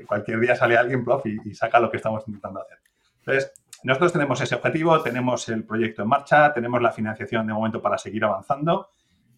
[0.09, 2.79] cualquier día sale alguien, prof, y, y saca lo que estamos intentando hacer.
[3.21, 7.81] Entonces, nosotros tenemos ese objetivo, tenemos el proyecto en marcha, tenemos la financiación de momento
[7.81, 8.91] para seguir avanzando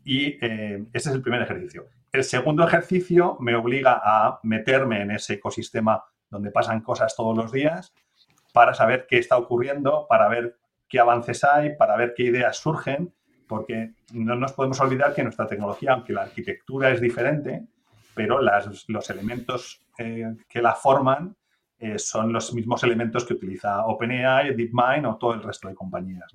[0.05, 1.87] y eh, ese es el primer ejercicio.
[2.11, 7.53] El segundo ejercicio me obliga a meterme en ese ecosistema donde pasan cosas todos los
[7.53, 7.95] días
[8.53, 10.57] para saber qué está ocurriendo, para ver
[10.89, 13.15] qué avances hay, para ver qué ideas surgen,
[13.47, 17.67] porque no nos podemos olvidar que nuestra tecnología, aunque la arquitectura es diferente,
[18.15, 21.37] pero los elementos eh, que la forman
[21.83, 26.33] eh, son los mismos elementos que utiliza OpenAI, DeepMind o todo el resto de compañías.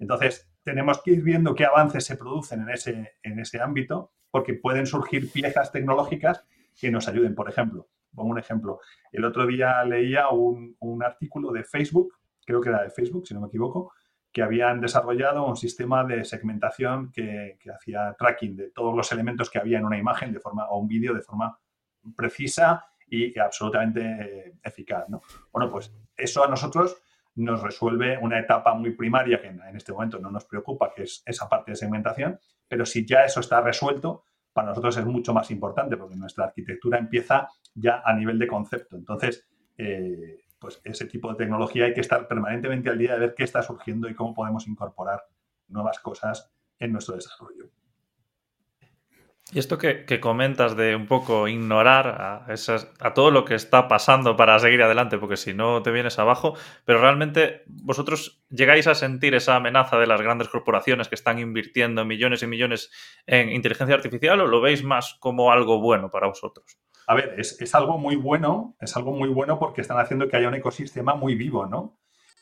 [0.00, 4.54] Entonces, tenemos que ir viendo qué avances se producen en ese, en ese ámbito, porque
[4.54, 6.44] pueden surgir piezas tecnológicas
[6.76, 7.36] que nos ayuden.
[7.36, 8.80] Por ejemplo, pongo un ejemplo.
[9.12, 10.76] El otro día leía un,
[11.06, 12.12] artículo de Facebook,
[12.44, 13.92] creo que era de Facebook, si no me equivoco,
[14.32, 19.48] que habían desarrollado un sistema de segmentación que, que, hacía tracking de todos los elementos
[19.50, 21.56] que había en una imagen de forma, o un vídeo de forma
[22.16, 25.08] precisa y absolutamente eh, eficaz.
[25.08, 25.22] ¿no?
[25.52, 26.96] Bueno, pues eso a nosotros
[27.34, 31.22] nos resuelve una etapa muy primaria que en este momento no nos preocupa, que es
[31.26, 35.50] esa parte de segmentación, pero si ya eso está resuelto, para nosotros es mucho más
[35.50, 38.96] importante porque nuestra arquitectura empieza ya a nivel de concepto.
[38.96, 43.34] Entonces, eh, pues ese tipo de tecnología hay que estar permanentemente al día de ver
[43.34, 45.22] qué está surgiendo y cómo podemos incorporar
[45.68, 47.70] nuevas cosas en nuestro desarrollo.
[49.52, 52.46] Y esto que, comentas de un poco ignorar a,
[53.00, 56.54] a todo lo que está pasando para seguir adelante, porque si no te vienes abajo,
[56.84, 62.04] pero realmente vosotros llegáis a sentir esa amenaza de las grandes corporaciones que están invirtiendo
[62.04, 62.92] millones y millones
[63.26, 66.78] en inteligencia artificial o lo veis más como algo bueno para vosotros?
[67.08, 70.46] A ver, es, algo muy bueno, es algo muy bueno porque están haciendo que haya
[70.46, 71.98] un ecosistema muy vivo, ¿no?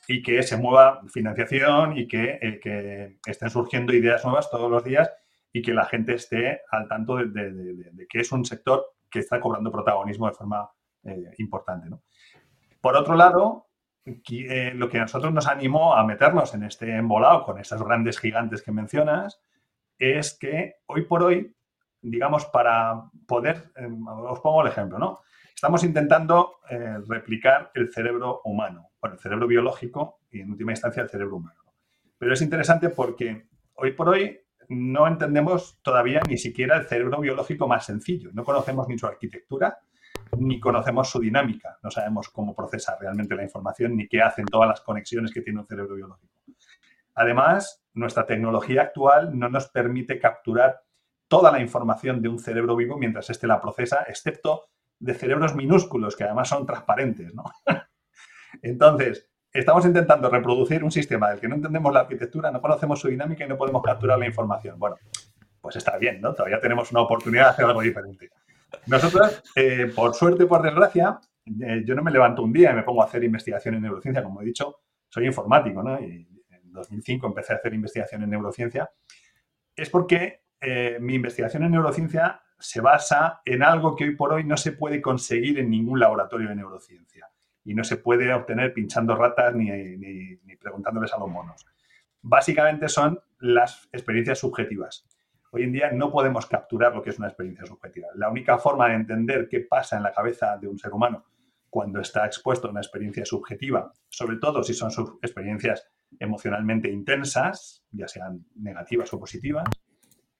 [0.07, 4.85] Y que se mueva financiación y que, eh, que estén surgiendo ideas nuevas todos los
[4.85, 5.11] días
[5.59, 9.73] y que la gente esté al tanto de, que es un sector que está cobrando
[9.73, 10.71] protagonismo de forma
[11.03, 11.89] eh, importante.
[12.81, 13.67] Por otro lado,
[14.05, 18.21] eh, lo que a nosotros nos animó a meternos en este embolado con esas grandes
[18.21, 19.43] gigantes que mencionas
[19.99, 21.57] es que hoy por hoy,
[22.01, 23.89] digamos, para poder, eh,
[24.29, 25.23] os pongo el ejemplo, ¿no?
[25.53, 26.61] Estamos intentando
[27.09, 31.61] replicar el cerebro humano, bueno, el cerebro biológico y en última instancia el cerebro humano.
[32.17, 37.67] Pero es interesante porque hoy por hoy no entendemos todavía ni siquiera el cerebro biológico
[37.67, 38.31] más sencillo.
[38.33, 39.79] No conocemos ni su arquitectura,
[40.37, 41.79] ni conocemos su dinámica.
[41.83, 45.61] No sabemos cómo procesa realmente la información, ni qué hacen todas las conexiones que tiene
[45.61, 46.35] un cerebro biológico.
[47.15, 50.83] Además, nuestra tecnología actual no nos permite capturar
[51.27, 54.67] toda la información de un cerebro vivo mientras éste la procesa, excepto
[54.99, 57.33] de cerebros minúsculos, que además son transparentes.
[58.63, 63.09] Entonces, estamos intentando reproducir un sistema del que no entendemos la arquitectura, no conocemos su
[63.09, 64.79] dinámica y no podemos capturar la información.
[64.79, 64.97] Bueno,
[65.61, 66.35] pues está bien, ¿no?
[66.35, 68.31] Todavía tenemos una oportunidad de hacer algo diferente.
[68.87, 72.83] Nosotros, eh, por suerte, por desgracia, eh, yo no me levanto un día y me
[72.83, 75.99] pongo a hacer investigación en neurociencia, como he dicho, soy informático, ¿no?
[76.01, 76.29] Y
[76.65, 78.91] 2005 empecé a hacer investigación en neurociencia,
[79.75, 84.45] es porque eh, mi investigación en neurociencia se basa en algo que hoy por hoy
[84.45, 87.28] no se puede conseguir en ningún laboratorio de neurociencia
[87.69, 91.67] y no se puede obtener pinchando ratas ni, ni preguntándoles a los monos.
[92.23, 95.07] Básicamente son las experiencias subjetivas.
[95.51, 98.09] Hoy en día no podemos capturar lo que es una experiencia subjetiva.
[98.15, 101.27] La única forma de entender qué pasa en la cabeza de un ser humano
[101.69, 105.87] cuando está expuesto a una experiencia subjetiva, sobre todo si son experiencias
[106.19, 109.69] emocionalmente intensas, ya sean negativas o positivas,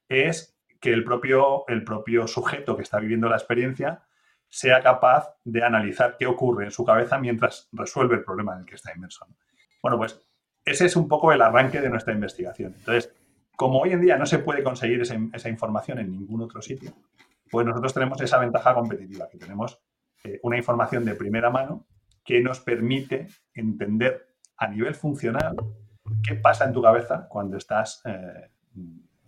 [0.09, 4.08] es que el propio, el propio sujeto que está viviendo la experiencia
[4.49, 8.67] sea capaz de analizar qué ocurre en su cabeza mientras resuelve el problema en el
[8.67, 9.27] que está inmerso.
[9.83, 10.21] Bueno, pues
[10.65, 12.75] ese es un poco el arranque de nuestra investigación.
[12.79, 13.13] Entonces,
[13.57, 16.93] como hoy en día no se puede conseguir esa, información en ningún otro sitio,
[17.51, 19.81] pues nosotros tenemos esa ventaja competitiva, que tenemos
[20.25, 21.87] eh, una información de primera mano
[22.25, 25.57] que nos permite entender a nivel funcional
[26.23, 28.51] qué pasa en tu cabeza cuando estás eh,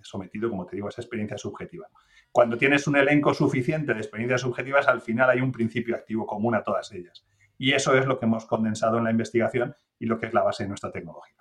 [0.03, 1.89] sometido, como te digo, a esa experiencia subjetiva.
[2.33, 6.55] Cuando tienes un elenco suficiente de experiencias subjetivas, al final hay un principio activo común
[6.55, 7.27] a todas ellas.
[7.59, 10.43] Y eso es lo que hemos condensado en la investigación y lo que es la
[10.43, 11.37] base de nuestra tecnología.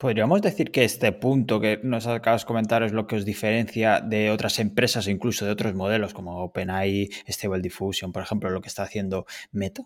[0.00, 4.00] Podríamos decir que este punto que nos acabas de comentar es lo que os diferencia
[4.00, 8.62] de otras empresas o incluso de otros modelos como OpenAI, Stable Diffusion, por ejemplo, lo
[8.62, 9.82] que está haciendo Meta.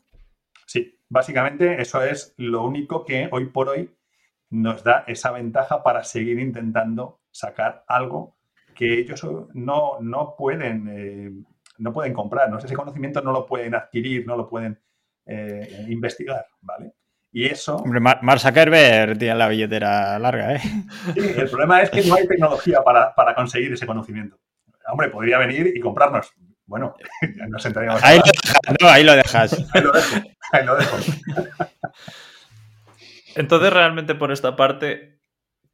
[0.67, 3.91] Sí, básicamente eso es lo único que hoy por hoy
[4.51, 8.37] nos da esa ventaja para seguir intentando sacar algo
[8.75, 11.33] que ellos no, no pueden, eh,
[11.79, 12.59] no pueden comprar, ¿no?
[12.59, 14.79] ese conocimiento no lo pueden adquirir, no lo pueden
[15.27, 16.93] eh, investigar, ¿vale?
[17.33, 17.77] Y eso.
[17.77, 20.61] Hombre, Mark Zuckerberg tiene la billetera larga, ¿eh?
[21.15, 24.39] Sí, el problema es que no hay tecnología para, conseguir ese conocimiento.
[24.87, 26.33] Hombre, podría venir y comprarnos.
[26.65, 26.95] Bueno,
[27.37, 28.05] ya nos entraríamos.
[28.05, 29.67] Ahí, lo dejas, no, ahí lo dejas.
[29.75, 30.17] Ahí lo dejo.
[30.53, 30.97] Ahí lo dejo.
[33.35, 35.19] Entonces, realmente por esta parte,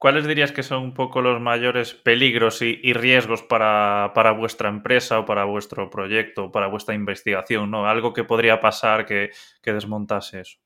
[0.01, 5.21] ¿cuáles dirías que son un poco los mayores peligros y, riesgos para, para, vuestra empresa
[5.21, 7.71] o para vuestro proyecto o para vuestra investigación?
[7.71, 7.87] ¿no?
[7.87, 9.31] Algo que podría pasar que,
[9.63, 10.59] que desmontase eso.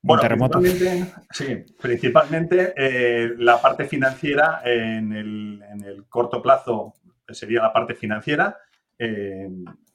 [0.00, 6.94] Bueno, principalmente, sí, principalmente eh, la parte financiera en el, corto plazo
[7.28, 8.56] sería la parte financiera.
[8.98, 9.50] Eh,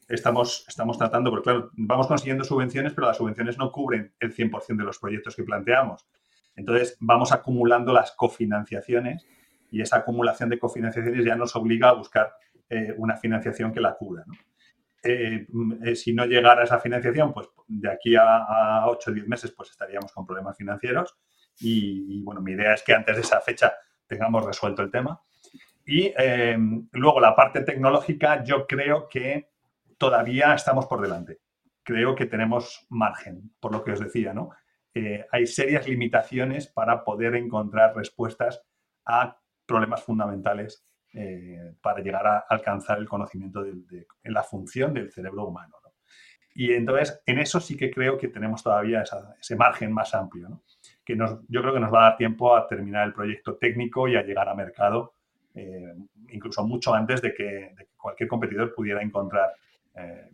[0.08, 4.78] estamos, estamos tratando, porque claro, vamos consiguiendo subvenciones, pero las subvenciones no cubren el 100%
[4.78, 6.06] de los proyectos que planteamos.
[6.56, 9.26] Entonces, vamos acumulando las cofinanciaciones
[9.72, 12.34] y esa acumulación de cofinanciaciones ya nos obliga a buscar
[12.70, 14.24] eh, una financiación que la cubra.
[15.04, 15.48] Eh,
[15.84, 19.72] eh, si no llegara esa financiación, pues de aquí a, 8 o 10 meses pues
[19.72, 21.18] estaríamos con problemas financieros
[21.60, 23.74] y, bueno, mi idea es que antes de esa fecha
[24.08, 25.22] tengamos resuelto el tema.
[25.86, 26.14] Y
[26.94, 29.50] luego la parte tecnológica, yo creo que
[29.98, 31.40] todavía estamos por delante.
[31.84, 34.52] Creo que tenemos margen, por lo que os decía, ¿no?
[35.32, 38.64] Hay serias limitaciones para poder encontrar respuestas
[39.06, 45.12] a problemas fundamentales eh, para llegar a alcanzar el conocimiento de, en la función del
[45.12, 45.76] cerebro humano.
[46.56, 49.04] Y entonces, en eso sí que creo que tenemos todavía
[49.40, 50.64] ese margen más amplio,
[51.04, 54.08] que nos, yo creo que nos va a dar tiempo a terminar el proyecto técnico
[54.08, 55.16] y a llegar a mercado,
[55.56, 55.94] eh,
[56.30, 59.54] incluso mucho antes de que, cualquier competidor pudiera encontrar.
[59.96, 60.30] Eh.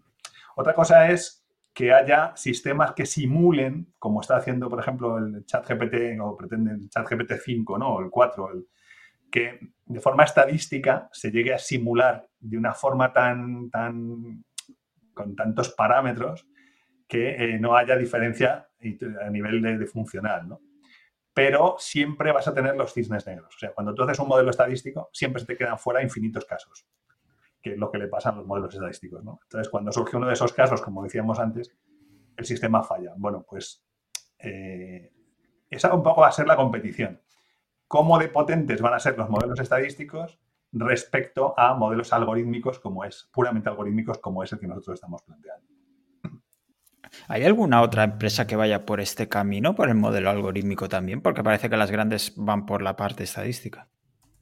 [0.55, 1.38] Otra cosa es
[1.79, 6.89] que haya sistemas que simulen, como está haciendo, por ejemplo, el ChatGPT o pretende el
[6.89, 7.95] ChatGPT 5, ¿no?
[7.95, 8.67] O el 4, el,
[9.31, 14.43] que de forma estadística se llegue a simular de una forma tan, tan
[15.13, 16.49] con tantos parámetros
[17.07, 18.67] que eh, no haya diferencia
[19.25, 20.59] a nivel de, funcional, ¿no?
[21.33, 23.55] Pero siempre vas a tener los cisnes negros.
[23.55, 26.85] O sea, cuando tú haces un modelo estadístico, siempre se te quedan fuera infinitos casos,
[27.61, 29.39] que es lo que le pasa a los modelos estadísticos, ¿no?
[29.43, 31.75] Entonces, cuando surge uno de esos casos, como decíamos antes,
[32.37, 33.13] el sistema falla.
[33.17, 33.83] Bueno, pues
[34.39, 35.11] eh,
[35.69, 37.21] esa un poco va a ser la competición
[37.89, 40.39] cómo de potentes van a ser los modelos estadísticos
[40.71, 45.67] respecto a modelos algorítmicos como es, puramente algorítmicos como es el que nosotros estamos planteando.
[47.27, 51.21] ¿Hay alguna otra empresa que vaya por este camino, por el modelo algorítmico también?
[51.21, 53.89] Porque parece que las grandes van por la parte estadística.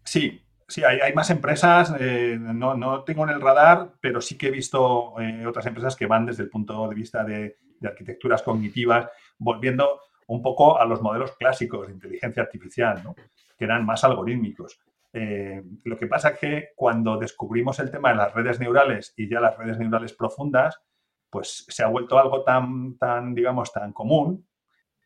[0.03, 4.51] Sí, sí, hay, más empresas, eh, no, tengo en el radar, pero sí que he
[4.51, 9.07] visto eh, otras empresas que van desde el punto de vista de, arquitecturas cognitivas,
[9.37, 13.03] volviendo un poco a los modelos clásicos de inteligencia artificial,
[13.55, 14.79] que eran más algorítmicos.
[15.13, 19.29] Eh, lo que pasa es que cuando descubrimos el tema de las redes neurales y
[19.29, 20.81] ya las redes neurales profundas,
[21.29, 24.47] pues se ha vuelto algo tan, tan digamos, tan común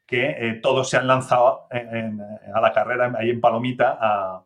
[0.06, 4.46] que todos se han lanzado a la carrera ahí en Palomita a,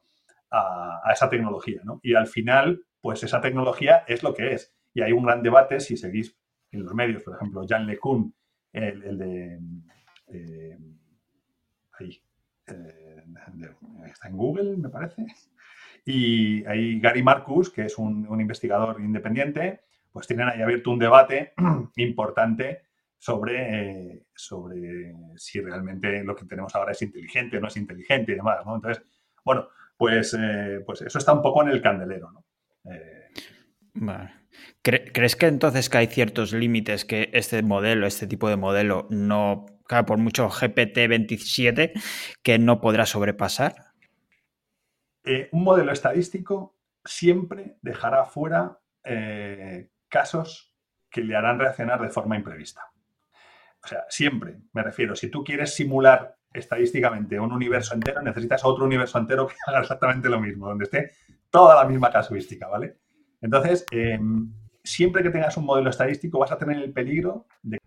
[1.11, 1.81] esa tecnología.
[2.01, 4.73] Y al final, pues esa tecnología es lo que es.
[4.93, 6.37] Y hay un gran debate, si seguís
[6.71, 8.33] en los medios, por ejemplo, Jan LeCun,
[8.71, 9.59] el de
[10.27, 10.77] eh,
[11.99, 12.21] ahí.
[12.67, 13.23] Eh,
[14.07, 15.25] está en Google, me parece.
[16.05, 19.81] Y ahí Gary Marcus, que es un, investigador independiente,
[20.11, 21.53] pues tienen ahí abierto un debate
[21.97, 22.83] importante
[23.17, 28.31] sobre, eh, sobre si realmente lo que tenemos ahora es inteligente o no es inteligente
[28.31, 28.75] y demás, ¿no?
[28.75, 29.03] Entonces,
[29.43, 29.67] bueno,
[29.97, 32.45] pues, eh, pues eso está un poco en el candelero, ¿no?
[34.81, 39.65] ¿Crees que entonces que hay ciertos límites que este modelo, este tipo de modelo, no,
[39.87, 41.93] claro, por mucho GPT-27,
[42.43, 43.75] que no podrá sobrepasar?
[45.23, 50.75] Eh, un modelo estadístico siempre dejará fuera eh, casos
[51.09, 52.91] que le harán reaccionar de forma imprevista.
[53.83, 58.85] O sea, siempre, me refiero, si tú quieres simular estadísticamente un universo entero, necesitas otro
[58.85, 61.11] universo entero que haga exactamente lo mismo, donde esté
[61.49, 62.97] toda la misma casuística, ¿vale?
[63.41, 64.51] Entonces, em,
[64.83, 67.77] siempre que tengas un modelo estadístico vas a tener el peligro de...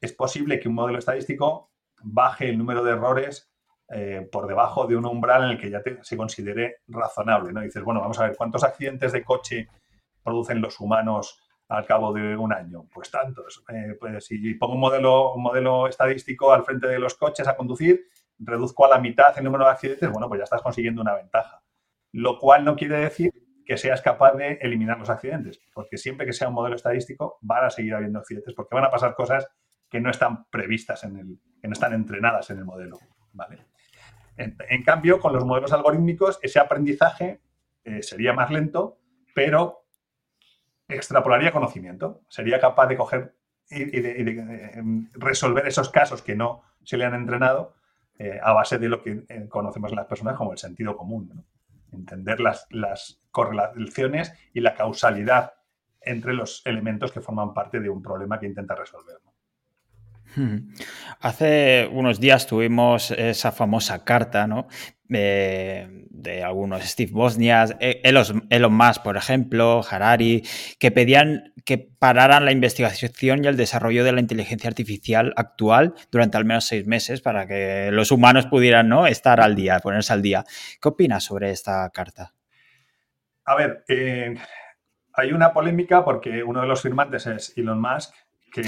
[0.00, 1.70] Es posible que un modelo estadístico
[2.02, 3.50] baje el número de errores
[3.92, 7.52] eh, por debajo de un umbral en el que ya se considere razonable.
[7.52, 7.60] ¿no?
[7.60, 9.68] dices, bueno, vamos a ver, ¿cuántos accidentes de coche
[10.22, 11.40] producen los humanos
[11.70, 12.84] al cabo de un año?
[12.92, 13.64] Pues tantos.
[13.68, 18.08] Eh, pues si pongo un modelo, estadístico al frente de los coches a conducir,
[18.38, 21.62] reduzco a la mitad el número de accidentes, bueno, pues ya estás consiguiendo una ventaja.
[22.12, 23.32] Lo cual no quiere decir
[23.64, 27.64] que seas capaz de eliminar los accidentes, porque siempre que sea un modelo estadístico van
[27.64, 29.46] a seguir habiendo accidentes, porque van a pasar cosas
[29.88, 32.98] que no están previstas en el, que no están entrenadas en el modelo,
[33.32, 33.66] ¿vale?
[34.36, 37.42] En, cambio, con los modelos algorítmicos, ese aprendizaje
[37.84, 38.98] eh, sería más lento,
[39.34, 39.79] pero
[40.90, 42.22] extrapolaría conocimiento.
[42.28, 43.34] Sería capaz de coger
[43.70, 47.74] y, de, em, resolver esos casos que no se le han entrenado
[48.18, 51.44] eh, a base de lo que eh, conocemos las personas como el sentido común.
[51.92, 55.54] entender las, las correlaciones y la causalidad
[56.00, 59.18] entre los elementos que forman parte de un problema que intenta resolver.
[61.20, 64.68] Hace unos días tuvimos esa famosa carta, ¿no?
[66.20, 70.44] de algunos Steve Bosnias, e, Elon, Musk, por ejemplo, Harari,
[70.78, 76.36] que pedían que pararan la investigación y el desarrollo de la inteligencia artificial actual durante
[76.36, 79.06] al menos seis meses para que los humanos pudieran ¿no?
[79.06, 80.44] estar al día, ponerse al día.
[80.80, 82.34] ¿Qué opinas sobre esta carta?
[83.44, 84.34] A ver, eh,
[85.12, 88.14] hay una polémica porque uno de los firmantes es Elon Musk,
[88.50, 88.62] que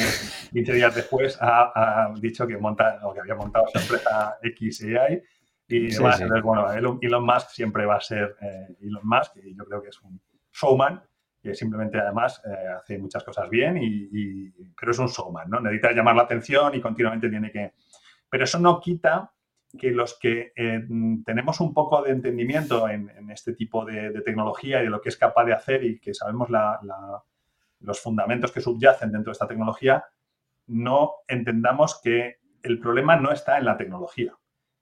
[0.53, 5.22] 20 días después ha, dicho que, monta, o que había montado su empresa XAI
[5.68, 5.97] y
[6.43, 10.01] bueno, Elon, Musk siempre va a ser eh, Elon Musk y yo creo que es
[10.03, 10.20] un
[10.53, 11.03] showman
[11.43, 15.61] que simplemente además eh, hace muchas cosas bien, y, pero es un showman, ¿no?
[15.61, 17.72] Necesita llamar la atención y continuamente tiene que...
[18.30, 19.33] Pero eso no quita
[19.76, 20.87] que los que eh,
[21.24, 25.16] tenemos un poco de entendimiento en, este tipo de, tecnología y de lo que es
[25.16, 26.49] capaz de hacer y que sabemos
[27.83, 30.05] los fundamentos que subyacen dentro de esta tecnología,
[30.66, 34.35] no entendamos que el problema no está en la tecnología.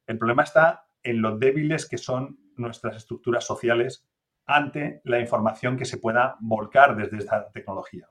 [0.07, 4.07] El problema está en lo débiles que son nuestras estructuras sociales
[4.47, 8.07] ante la información que se pueda volcar desde esta tecnología.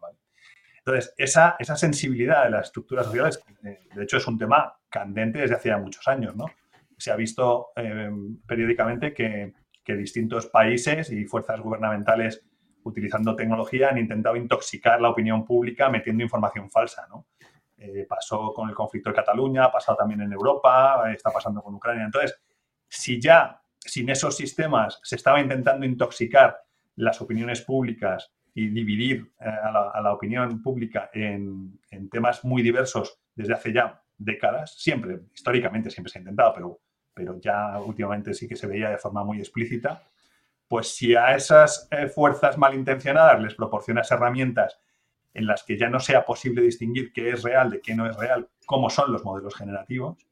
[0.77, 5.39] Entonces, esa, esa, sensibilidad de las estructuras sociales, eh, de hecho, es un tema candente
[5.39, 6.35] desde hace muchos años.
[6.35, 6.45] ¿no?
[6.97, 8.09] Se ha visto eh,
[8.45, 9.53] periódicamente que,
[9.89, 12.45] distintos países y fuerzas gubernamentales
[12.89, 17.07] utilizando tecnología han intentado intoxicar la opinión pública metiendo información falsa.
[17.09, 17.27] ¿no?
[17.77, 21.75] Eh, pasó con el conflicto de Cataluña, ha pasado también en Europa, está pasando con
[21.75, 22.05] Ucrania.
[22.05, 22.37] Entonces,
[22.87, 26.57] si ya sin esos sistemas se estaba intentando intoxicar
[26.95, 31.79] las opiniones públicas y dividir eh, a, la, opinión pública en,
[32.11, 36.79] temas muy diversos desde hace ya décadas, siempre, históricamente siempre se ha intentado, pero,
[37.13, 40.03] pero ya últimamente sí que se veía de forma muy explícita,
[40.69, 44.79] pues si a esas eh, fuerzas malintencionadas les proporcionas herramientas
[45.33, 48.15] en las que ya no sea posible distinguir qué es real de qué no es
[48.15, 50.27] real, cómo son los modelos generativos,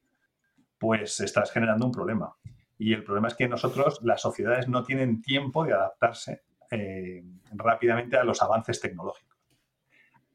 [0.78, 2.36] pues estás generando un problema.
[2.78, 7.24] Y el problema es que nosotros, las sociedades, no tienen tiempo de adaptarse eh,
[7.54, 9.40] rápidamente a los avances tecnológicos.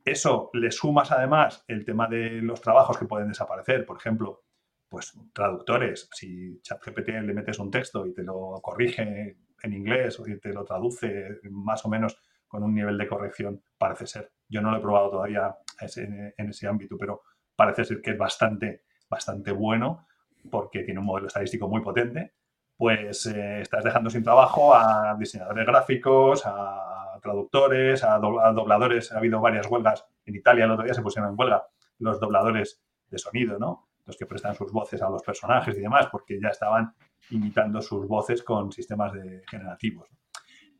[0.04, 4.42] Eso le sumas además el tema de los trabajos que pueden desaparecer, por ejemplo,
[4.88, 10.24] pues traductores, si ChatGPT le metes un texto y te lo corrige en inglés o
[10.24, 14.32] te lo traduce más o menos con un nivel de corrección, parece ser.
[14.48, 15.56] Yo no lo he probado todavía
[15.96, 17.22] en ese ámbito, pero
[17.56, 20.06] parece ser que es bastante, bastante bueno
[20.50, 22.34] porque tiene un modelo estadístico muy potente,
[22.76, 29.12] pues eh, estás dejando sin trabajo a diseñadores gráficos, a traductores, a, dobladores.
[29.12, 30.04] Ha habido varias huelgas.
[30.26, 31.64] En Italia el otro día se pusieron en huelga
[31.98, 33.88] los dobladores de sonido, ¿no?
[34.04, 36.94] Los que prestan sus voces a los personajes y demás, porque ya estaban
[37.30, 39.12] imitando sus voces con sistemas
[39.48, 40.08] generativos.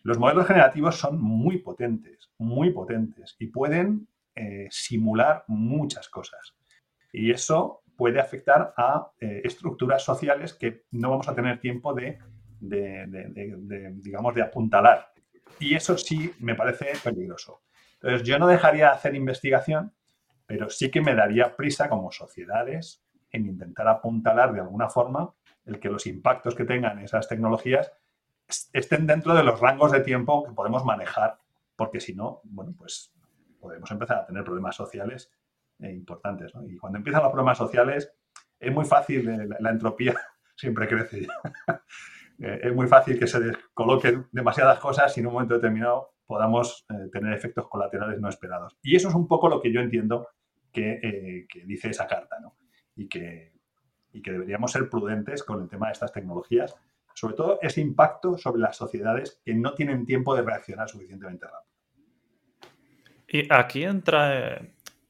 [0.03, 6.55] Los modelos generativos son muy potentes, muy potentes y pueden eh, simular muchas cosas.
[7.13, 12.19] Y eso puede afectar a eh, estructuras sociales que no vamos a tener tiempo de,
[12.61, 15.13] digamos, de apuntalar.
[15.61, 17.63] Y eso sí me parece peligroso.
[17.95, 19.93] Entonces, yo no dejaría de hacer investigación,
[20.47, 25.33] pero sí que me daría prisa como sociedades en intentar apuntalar de alguna forma
[25.65, 27.93] el que los impactos que tengan esas tecnologías
[28.73, 31.39] estén dentro de los rangos de tiempo que podemos manejar,
[31.77, 33.13] porque si no, bueno, pues
[33.61, 35.31] podemos empezar a tener problemas sociales
[35.79, 36.53] eh, importantes.
[36.69, 38.13] Y cuando empiezan los problemas sociales,
[38.59, 40.15] es muy fácil, eh, la, entropía
[40.57, 41.27] siempre crece.
[42.39, 43.39] Eh, es muy fácil que se
[43.73, 48.77] coloquen demasiadas cosas y en un momento determinado podamos tener efectos colaterales no esperados.
[48.83, 50.27] Y eso es un poco lo que yo entiendo
[50.73, 52.39] que, dice esa carta,
[52.97, 53.52] Y que,
[54.13, 56.75] y que deberíamos ser prudentes con el tema de estas tecnologías,
[57.15, 61.73] sobre todo ese impacto sobre las sociedades que no tienen tiempo de reaccionar suficientemente rápido.
[63.29, 64.61] Y aquí entra,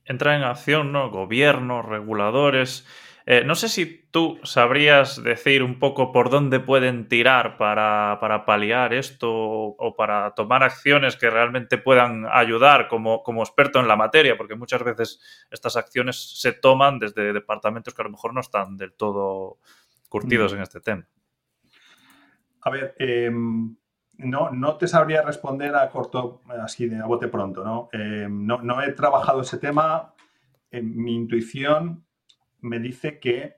[0.04, 1.10] entra en acción, ¿no?
[1.10, 2.86] Gobiernos, reguladores.
[3.24, 8.92] Eh, no sé si tú sabrías decir un poco por dónde pueden tirar para, paliar
[8.92, 14.36] esto o para tomar acciones que realmente puedan ayudar como, como, experto en la materia,
[14.36, 15.20] porque muchas veces
[15.50, 19.58] estas acciones se toman desde departamentos que a lo mejor no están del todo
[20.08, 20.56] curtidos mm.
[20.56, 21.06] en este tema.
[22.62, 23.76] A ver, em,
[24.18, 27.88] no, no te sabría responder a corto, así de a bote pronto, ¿no?
[27.92, 30.14] Eh, no, he trabajado ese tema.
[30.70, 32.04] mi intuición
[32.62, 33.56] me dice que,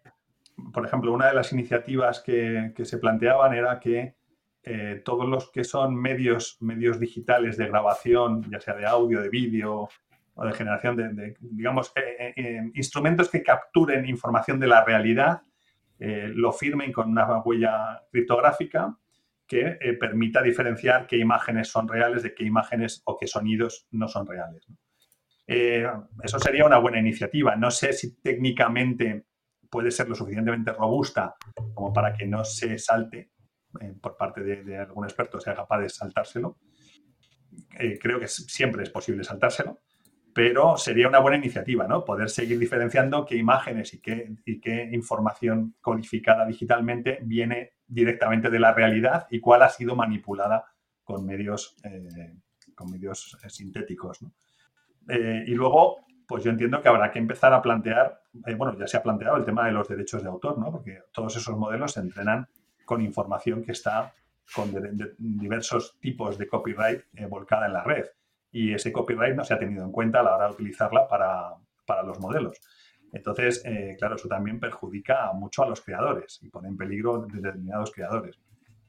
[0.72, 4.16] por ejemplo, una de las iniciativas que, se planteaban era que
[4.62, 9.28] eh, todos los que son medios, medios digitales de grabación, ya sea de audio, de
[9.28, 9.88] vídeo
[10.34, 15.42] o de generación de, digamos, eh, instrumentos que capturen información de la realidad,
[15.96, 18.98] lo firmen con una huella criptográfica
[19.46, 24.08] que eh, permita diferenciar qué imágenes son reales de qué imágenes o qué sonidos no
[24.08, 24.66] son reales.
[25.46, 25.86] Eh,
[26.22, 27.56] eso sería una buena iniciativa.
[27.56, 29.26] No sé si técnicamente
[29.70, 31.34] puede ser lo suficientemente robusta
[31.74, 33.30] como para que no se salte
[33.80, 36.58] eh, por parte de, algún experto, sea capaz de saltárselo.
[38.00, 39.80] creo que siempre es posible saltárselo,
[40.34, 42.04] pero sería una buena iniciativa, ¿no?
[42.04, 48.58] Poder seguir diferenciando qué imágenes y qué, y qué información codificada digitalmente viene directamente de
[48.58, 50.64] la realidad y cuál ha sido manipulada
[51.04, 52.34] con medios, eh,
[52.74, 54.20] con medios eh, sintéticos.
[55.08, 58.20] Eh, y luego, pues yo entiendo que habrá que empezar a plantear,
[58.56, 60.70] bueno, ya se ha planteado el tema de los derechos de autor, ¿no?
[60.70, 62.48] porque todos esos modelos se entrenan
[62.84, 64.12] con información que está
[64.54, 64.70] con
[65.18, 68.04] diversos tipos de copyright volcada en la red.
[68.52, 71.54] Y ese copyright no se ha tenido en cuenta a la hora de utilizarla para,
[71.86, 72.60] para los modelos.
[73.14, 77.92] Entonces, eh, claro, eso también perjudica mucho a los creadores y pone en peligro determinados
[77.92, 78.40] creadores.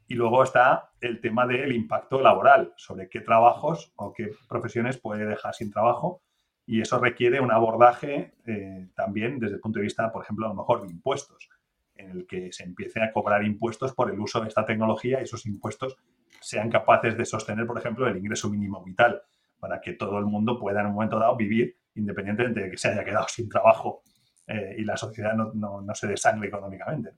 [0.07, 5.25] Y luego está el tema del impacto laboral, sobre qué trabajos o qué profesiones puede
[5.25, 6.21] dejar sin trabajo.
[6.67, 10.49] Y eso requiere un abordaje eh, también desde el punto de vista, por ejemplo, a
[10.49, 11.49] lo mejor de impuestos,
[11.95, 15.23] en el que se empiece a cobrar impuestos por el uso de esta tecnología y
[15.23, 15.97] esos impuestos
[16.41, 19.21] sean capaces de sostener, por ejemplo, el ingreso mínimo vital,
[19.59, 22.89] para que todo el mundo pueda en un momento dado vivir independientemente de que se
[22.89, 24.03] haya quedado sin trabajo
[24.47, 27.11] eh, y la sociedad no, no, se desangre económicamente.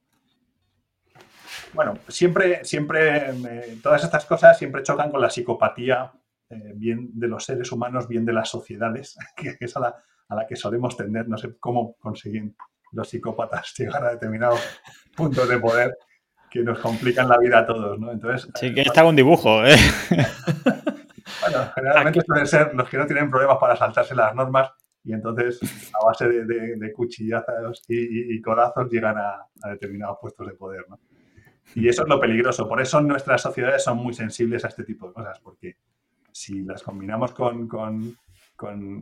[1.73, 6.11] Bueno, siempre, siempre, eh, todas estas cosas siempre chocan con la psicopatía,
[6.49, 9.95] eh, bien de los seres humanos, bien de las sociedades, que es a la,
[10.29, 11.27] a la que solemos tender.
[11.27, 12.55] No sé cómo consiguen
[12.91, 14.59] los psicópatas llegar a determinados
[15.15, 15.97] puntos de poder
[16.49, 18.11] que nos complican la vida a todos, ¿no?
[18.11, 19.75] Entonces, sí, que está un dibujo, ¿eh?
[21.41, 24.71] Bueno, generalmente suelen ser los que no tienen problemas para saltarse las normas
[25.03, 25.59] y entonces
[25.93, 30.85] a base de, cuchillazos y, codazos llegan a, determinados puestos de poder.
[30.89, 30.99] ¿no?
[31.75, 32.67] Y eso es lo peligroso.
[32.67, 35.77] Por eso nuestras sociedades son muy sensibles a este tipo de cosas, porque
[36.31, 38.17] si las combinamos con,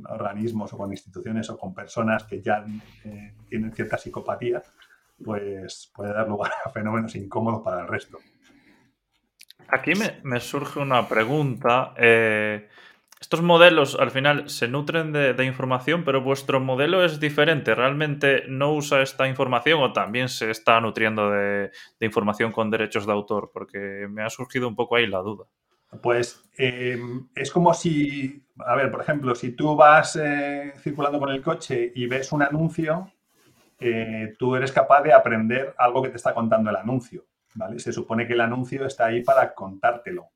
[0.10, 2.66] organismos o con instituciones o con personas que ya
[3.04, 4.62] eh, tienen cierta psicopatía,
[5.24, 8.20] pues puede dar lugar a fenómenos incómodos para el resto.
[9.68, 9.94] Aquí
[10.24, 11.94] me, surge una pregunta.
[11.98, 12.68] Eh,
[13.26, 17.74] estos modelos al final se nutren de, información, pero vuestro modelo es diferente.
[17.74, 21.72] ¿Realmente no usa esta información o también se está nutriendo de,
[22.02, 23.50] información con derechos de autor?
[23.52, 25.46] Porque me ha surgido un poco ahí la duda.
[26.04, 27.00] Pues eh,
[27.34, 31.92] es como si, a ver, por ejemplo, si tú vas eh, circulando con el coche
[31.96, 33.12] y ves un anuncio,
[33.80, 37.80] eh, tú eres capaz de aprender algo que te está contando el anuncio, ¿vale?
[37.80, 40.28] Se supone que el anuncio está ahí para contártelo.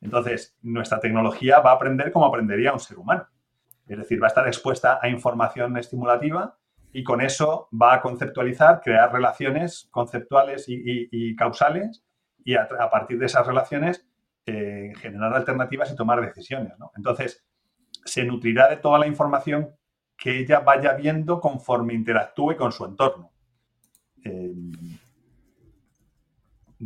[0.00, 3.26] Entonces, nuestra tecnología va a aprender como aprendería un ser humano.
[3.86, 6.56] Es decir, va a estar expuesta a información estimulativa
[6.92, 12.04] y con eso va a conceptualizar, crear relaciones conceptuales y, causales
[12.44, 14.06] y a, partir de esas relaciones
[14.46, 16.72] eh, generar alternativas y tomar decisiones.
[16.96, 17.44] Entonces,
[18.04, 19.74] se nutrirá de toda la información
[20.16, 23.32] que ella vaya viendo conforme interactúe con su entorno.
[24.24, 24.54] Eh,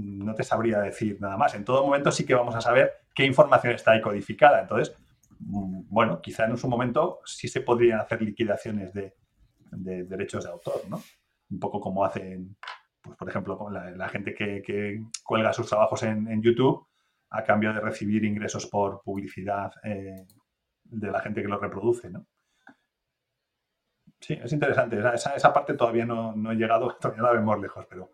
[0.01, 1.55] no te sabría decir nada más.
[1.55, 4.61] En todo momento sí que vamos a saber qué información está ahí codificada.
[4.61, 4.97] Entonces,
[5.39, 9.15] mm, bueno, quizá en su momento sí se podrían hacer liquidaciones de,
[9.73, 11.03] derechos de autor, ¿no?
[11.51, 12.57] Un poco como hacen,
[13.01, 16.87] pues, por ejemplo, la, gente que, cuelga sus trabajos en, YouTube
[17.31, 20.27] a cambio de recibir ingresos por publicidad eh,
[20.85, 22.27] de la gente que lo reproduce, ¿no?
[24.21, 24.99] Sí, es interesante.
[25.15, 28.11] Esa, parte todavía no, no, he llegado, todavía la vemos lejos, pero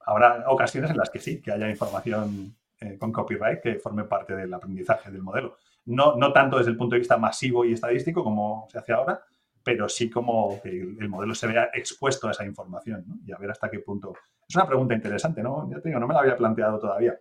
[0.00, 4.34] habrá ocasiones en las que sí, que haya información eh, con copyright que forme parte
[4.34, 5.56] del aprendizaje del modelo.
[5.86, 9.22] No, no tanto desde el punto de vista masivo y estadístico como se hace ahora,
[9.62, 13.50] pero sí como que el, modelo se vea expuesto a esa información y a ver
[13.50, 14.14] hasta qué punto.
[14.48, 15.68] Es una pregunta interesante, ¿no?
[15.70, 17.18] Ya te digo, no me la había planteado todavía.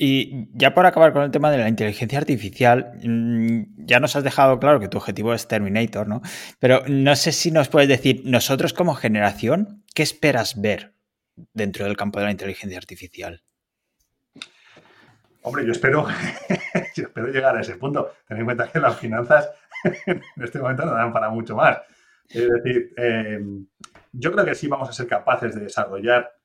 [0.00, 4.22] Y ya por acabar con el tema de la inteligencia artificial, mm, ya nos has
[4.22, 6.22] dejado claro que tu objetivo es Terminator, ¿no?
[6.60, 10.94] Pero no sé si nos puedes decir, nosotros como generación, ¿qué esperas ver
[11.52, 13.42] dentro del campo de la inteligencia artificial?
[15.42, 16.06] Hombre, yo espero,
[17.32, 18.12] llegar a ese punto.
[18.28, 19.50] Ten en cuenta que las finanzas
[20.06, 21.76] en este momento no dan para mucho más.
[22.28, 23.40] Es decir, eh,
[24.12, 26.37] yo creo que sí vamos a ser capaces de desarrollar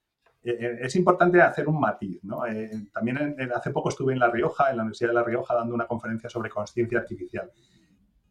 [0.43, 2.23] eh, eh, es importante hacer un matiz.
[2.23, 2.45] ¿no?
[2.45, 5.73] Eh, también hace poco estuve en La Rioja, en la Universidad de La Rioja, dando
[5.73, 7.51] una conferencia sobre conciencia artificial.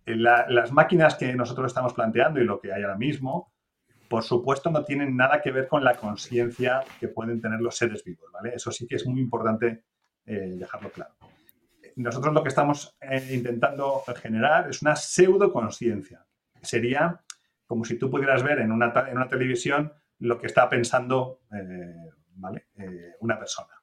[0.04, 3.52] las máquinas que nosotros estamos planteando y lo que hay ahora mismo,
[4.08, 8.04] por supuesto, no tienen nada que ver con la conciencia que pueden tener los seres
[8.04, 8.30] vivos.
[8.30, 8.54] ¿vale?
[8.54, 9.84] Eso sí que es muy importante
[10.24, 11.14] dejarlo claro.
[11.96, 12.96] Nosotros lo que estamos
[13.30, 16.26] intentando generar es una pseudo-conciencia.
[16.60, 17.20] Sería
[17.66, 19.92] como si tú pudieras ver en una, en una televisión
[20.22, 22.10] lo que está pensando eh,
[22.78, 23.74] eh, una persona.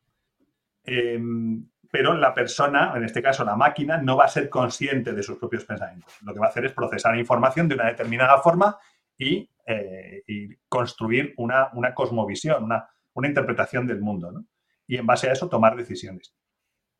[0.83, 5.23] Em, pero la persona, en este caso la máquina, no va a ser consciente de
[5.23, 6.13] sus propios pensamientos.
[6.21, 8.77] Lo que va a hacer es procesar información de una determinada forma
[9.17, 10.23] y, eh,
[10.69, 12.89] construir una, cosmovisión, una,
[13.27, 14.45] interpretación del mundo.
[14.87, 16.33] Y en base a eso tomar decisiones.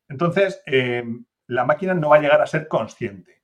[0.08, 3.42] Entonces, em, la máquina no va a llegar a ser consciente,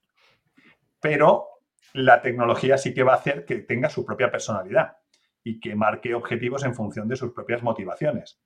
[1.00, 1.46] pero
[1.94, 4.98] la tecnología sí que va a hacer que tenga su propia personalidad
[5.46, 8.40] y que marque objetivos en función de sus propias motivaciones.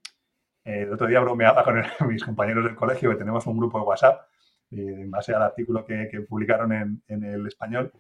[0.63, 4.29] El otro día bromeaba con mis compañeros del colegio, que tenemos un grupo de WhatsApp,
[4.71, 6.73] en base al artículo que, publicaron
[7.09, 7.91] en, el español,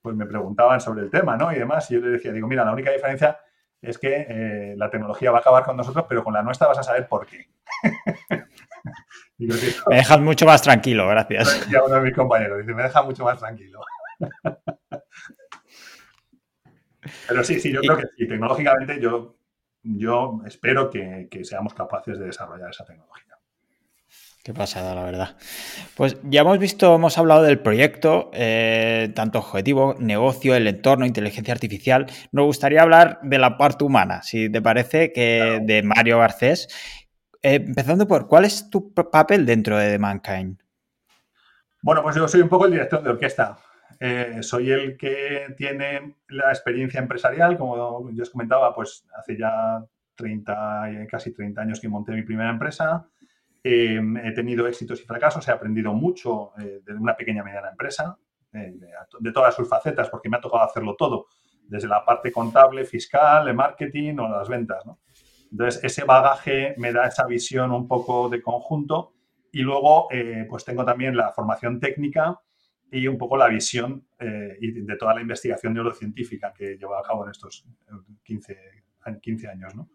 [0.00, 1.52] pues me preguntaban sobre el tema, ¿no?
[1.52, 3.38] Y demás, y yo les decía, digo, mira, la única diferencia
[3.82, 6.78] es que eh, la tecnología va a acabar con nosotros, pero con la nuestra vas
[6.78, 7.50] a saber por qué.
[9.38, 11.68] me dejas mucho más tranquilo, gracias.
[11.70, 13.84] Y uno de mis compañeros dice, me deja mucho más tranquilo.
[17.28, 19.36] Pero sí, sí, yo creo que sí, tecnológicamente yo,
[19.82, 23.22] yo espero que, seamos capaces de desarrollar esa tecnología.
[24.44, 25.36] Qué pasada, la verdad.
[25.96, 31.54] Pues ya hemos visto, hemos hablado del proyecto, eh, tanto objetivo, negocio, el entorno, inteligencia
[31.54, 32.06] artificial.
[32.32, 36.68] Nos gustaría hablar de la parte humana, si te parece, que de Mario Garcés.
[37.40, 40.60] Eh, empezando por, ¿cuál es tu papel dentro de The Mankind?
[41.82, 43.58] Bueno, pues yo soy un poco el director de orquesta.
[44.00, 49.84] Eh, soy el que tiene la experiencia empresarial, como yo os comentaba, pues hace ya
[50.14, 53.06] 30, casi 30 años que monté mi primera empresa.
[53.62, 58.16] Em, he tenido éxitos y fracasos, he aprendido mucho eh, de una pequeña mediana empresa,
[58.52, 58.74] eh,
[59.20, 61.26] de, todas sus facetas, porque me ha tocado hacerlo todo,
[61.68, 64.82] desde la parte contable, fiscal, de marketing o las ventas.
[65.50, 69.12] Entonces, ese bagaje me da esa visión un poco de conjunto
[69.52, 70.08] y luego,
[70.48, 72.40] pues tengo también la formación técnica
[72.92, 77.24] y un poco la visión eh, de toda la investigación neurocientífica que lleva a cabo
[77.24, 77.64] en estos
[78.22, 78.56] 15,
[79.20, 79.88] 15 años, ¿no?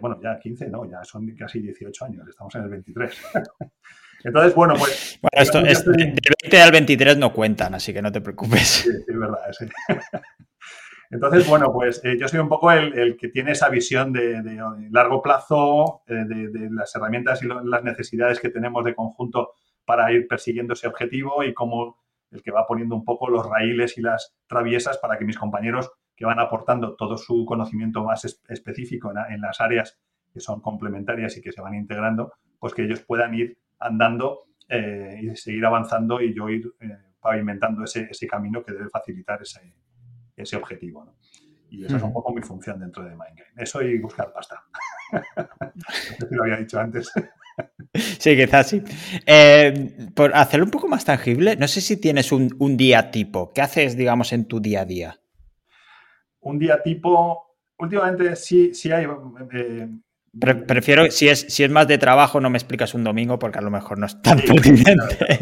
[0.00, 3.22] bueno, ya 15, no, ya son casi 18 años, estamos en el 23.
[4.24, 5.18] Entonces, bueno, pues...
[5.20, 8.62] Bueno, esto es, del 20 al 23 no cuentan, así que no te preocupes.
[8.62, 9.66] Sí, es verdad, sí.
[11.10, 14.42] Entonces, bueno, pues eh, yo soy un poco el, que tiene esa visión de,
[14.90, 19.52] largo plazo, eh, de, de, las herramientas y las necesidades que tenemos de conjunto
[19.88, 21.96] para ir persiguiendo ese objetivo y como
[22.30, 25.90] el que va poniendo un poco los raíles y las traviesas para que mis compañeros
[26.14, 29.98] que van aportando todo su conocimiento más específico en, las áreas
[30.30, 35.20] que son complementarias y que se van integrando, pues que ellos puedan ir andando eh,
[35.22, 39.72] y seguir avanzando y yo ir eh, pavimentando ese, camino que debe facilitar ese,
[40.36, 41.14] ese objetivo.
[41.70, 43.52] Y esa es un poco mi función dentro de Mindgame.
[43.56, 44.62] Eso y buscar pasta.
[45.12, 47.10] no sé si lo había dicho antes.
[47.94, 48.82] Sí, quizás sí.
[49.26, 53.52] Eh, por hacerlo un poco más tangible, no sé si tienes un, día tipo.
[53.52, 55.20] ¿Qué haces, digamos, en tu día a día?
[56.40, 59.06] Un día tipo, últimamente sí, sí hay...
[59.52, 59.88] Eh,
[60.38, 63.62] prefiero, si es, si es más de trabajo, no me explicas un domingo porque a
[63.62, 65.40] lo mejor no es tan pertinente.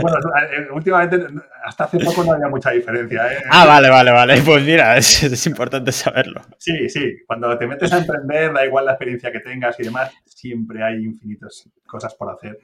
[0.00, 1.26] bueno, eh, últimamente,
[1.64, 3.32] hasta hace poco no había mucha diferencia.
[3.32, 3.42] ¿eh?
[3.50, 4.42] Ah, vale, vale, vale.
[4.42, 6.42] Pues mira, es, importante saberlo.
[6.58, 7.16] Sí, sí.
[7.26, 11.04] Cuando te metes a emprender, da igual la experiencia que tengas y demás, siempre hay
[11.04, 12.58] infinitas cosas por hacer.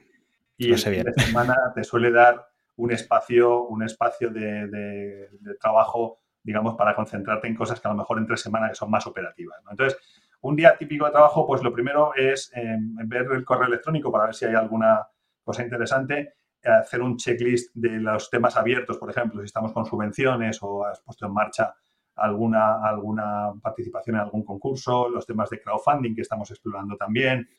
[0.57, 5.29] Y el fin de semana te suele dar un espacio, un espacio de,
[5.59, 9.05] trabajo, digamos, para concentrarte en cosas que a lo mejor entre semana que son más
[9.05, 9.57] operativas.
[9.69, 9.99] Entonces,
[10.47, 14.27] un día típico de trabajo, pues lo primero es em, ver el correo electrónico para
[14.27, 15.05] ver si hay alguna
[15.43, 20.59] cosa interesante, hacer un checklist de los temas abiertos, por ejemplo, si estamos con subvenciones
[20.61, 21.73] o has puesto en marcha
[22.15, 27.49] alguna, alguna participación en algún concurso, los temas de crowdfunding que estamos explorando también,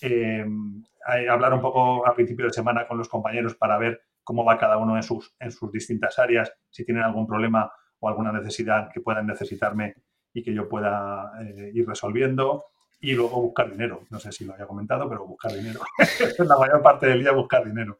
[0.00, 0.82] em,
[1.30, 4.78] hablar un poco a principio de semana con los compañeros para ver cómo va cada
[4.78, 9.00] uno en sus, en sus distintas áreas, si tienen algún problema o alguna necesidad que
[9.00, 9.94] puedan necesitarme
[10.34, 12.66] y que yo pueda eh, ir resolviendo.
[13.00, 14.04] Y luego buscar dinero.
[14.10, 15.80] No sé si lo había comentado, pero buscar dinero.
[16.38, 17.98] la mayor parte del día buscar dinero.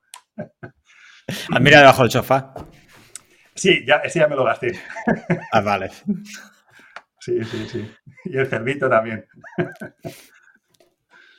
[1.51, 2.55] Ah, mira debajo del sofá.
[3.55, 4.73] Sí, ya, ese ya me lo gasté.
[5.53, 5.91] Ah, vale.
[7.19, 7.95] Sí, sí, sí.
[8.25, 9.27] Y el cerdito también.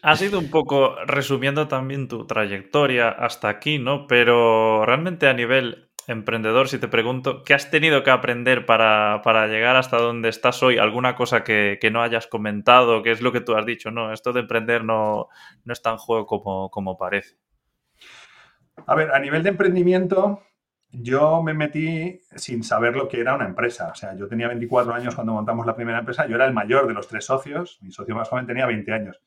[0.01, 4.05] Ha sido un poco resumiendo también tu trayectoria hasta aquí, ¿no?
[4.05, 9.75] Pero realmente a nivel emprendedor, si te pregunto, ¿qué has tenido que aprender para, llegar
[9.75, 10.77] hasta donde estás hoy?
[10.77, 13.03] ¿Alguna cosa que, no hayas comentado?
[13.03, 13.91] ¿Qué es lo que tú has dicho?
[13.91, 15.29] No, esto de emprender no,
[15.63, 17.37] no es tan juego como, como parece.
[18.85, 20.41] A ver, a nivel de emprendimiento,
[20.93, 23.89] yo me metí sin saber lo que era una empresa.
[23.91, 26.87] O sea, yo tenía 24 años cuando montamos la primera empresa, yo era el mayor
[26.87, 29.21] de los tres socios, mi socio más joven tenía 20 años.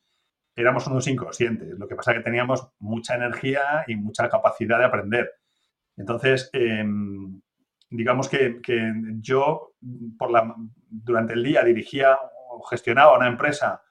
[0.55, 4.85] Éramos unos inconscientes, lo que pasa es que teníamos mucha energía y mucha capacidad de
[4.85, 5.29] aprender.
[5.97, 7.41] Entonces, em,
[7.89, 8.59] digamos que,
[9.19, 9.73] yo
[10.17, 10.55] por la,
[10.89, 12.17] durante el día dirigía
[12.49, 13.81] o gestionaba una empresa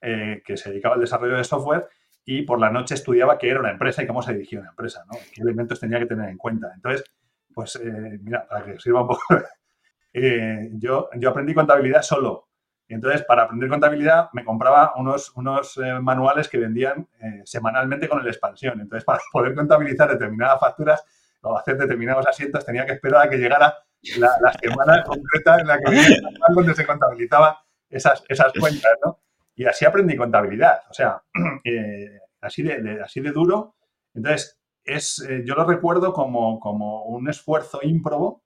[0.00, 1.88] eh, que se dedicaba al desarrollo de software
[2.24, 5.04] y por la noche estudiaba qué era una empresa y cómo se dirigía una empresa,
[5.10, 5.18] ¿no?
[5.32, 6.72] qué elementos tenía que tener en cuenta.
[6.74, 7.04] Entonces,
[7.52, 9.22] pues eh, mira, para que sirva un poco,
[10.12, 12.48] eh, yo, yo aprendí contabilidad solo.
[12.86, 17.08] Entonces, para aprender contabilidad me compraba unos, unos manuales que vendían
[17.44, 18.78] semanalmente con el expansión.
[18.78, 21.02] Entonces, para poder contabilizar determinadas facturas,
[21.44, 23.74] o hacer determinados asientos, tenía que esperar a que llegara
[24.18, 26.18] la, semana concreta en la que
[26.54, 27.54] donde se contabilizaban
[27.88, 29.20] esas, esas cuentas, ¿no?
[29.54, 31.22] Y así aprendí contabilidad, o sea,
[31.64, 33.76] eh, así, de, así de duro.
[34.12, 38.42] Entonces, es, eh, yo lo recuerdo como, como un esfuerzo ímprobo,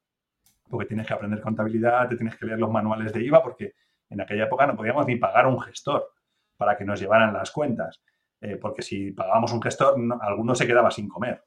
[0.68, 3.74] porque tienes que aprender contabilidad, te tienes que leer los manuales de IVA, porque
[4.10, 6.12] en aquella época no podíamos ni pagar a un gestor
[6.56, 8.00] para que nos llevaran las cuentas,
[8.40, 11.42] eh, porque si pagábamos un gestor, alguno se quedaba sin comer.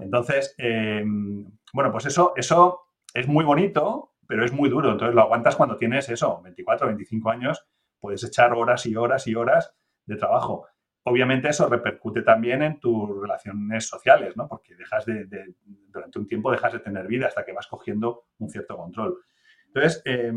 [0.00, 1.04] Entonces, eh,
[1.72, 2.82] bueno, pues eso, eso
[3.14, 4.92] es muy bonito, pero es muy duro.
[4.92, 7.66] Entonces lo aguantas cuando tienes eso, 24, 25 años,
[7.98, 9.74] puedes echar horas y horas y horas
[10.06, 10.66] de trabajo.
[11.04, 14.46] Obviamente eso repercute también en tus relaciones sociales, ¿no?
[14.46, 15.26] Porque dejas de,
[15.64, 19.18] durante un tiempo dejas de tener vida hasta que vas cogiendo un cierto control.
[19.66, 20.32] Entonces, eh,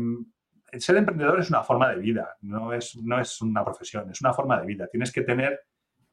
[0.78, 4.32] ser emprendedor es una forma de vida, no es, no es una profesión, es una
[4.32, 4.88] forma de vida.
[4.88, 5.60] Tienes que tener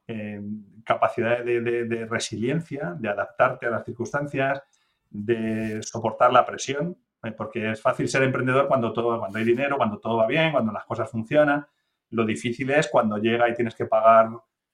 [0.08, 0.40] eh,
[0.84, 4.62] capacidad de, resiliencia, de adaptarte a las circunstancias,
[5.08, 9.76] de soportar la presión, eh, porque es fácil ser emprendedor cuando, todo, cuando hay dinero,
[9.76, 11.64] cuando todo va bien, cuando las cosas funcionan.
[12.10, 14.28] Lo difícil es cuando llega y tienes que pagar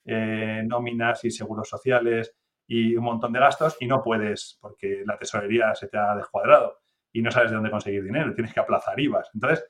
[0.04, 2.34] eh, nóminas y seguros sociales
[2.66, 6.78] y un montón de gastos y no puedes porque la tesorería se te ha descuadrado
[7.12, 9.30] y no sabes de dónde conseguir dinero, tienes que aplazar IVAs.
[9.34, 9.66] Entonces,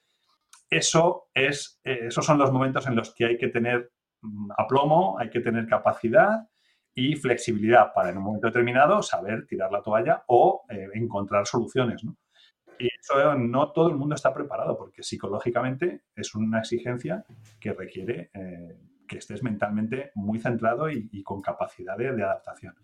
[0.70, 3.90] eso es, esos son los momentos en los que hay que tener
[4.22, 6.48] Mm, aplomo, hay que tener capacidad
[6.94, 12.02] y flexibilidad para en un momento determinado saber tirar la toalla o eh, encontrar soluciones.
[12.78, 17.24] Y eso no todo el mundo está preparado porque psicológicamente es una exigencia
[17.60, 22.74] que requiere eh, que estés mentalmente muy centrado y, con capacidad de, adaptación.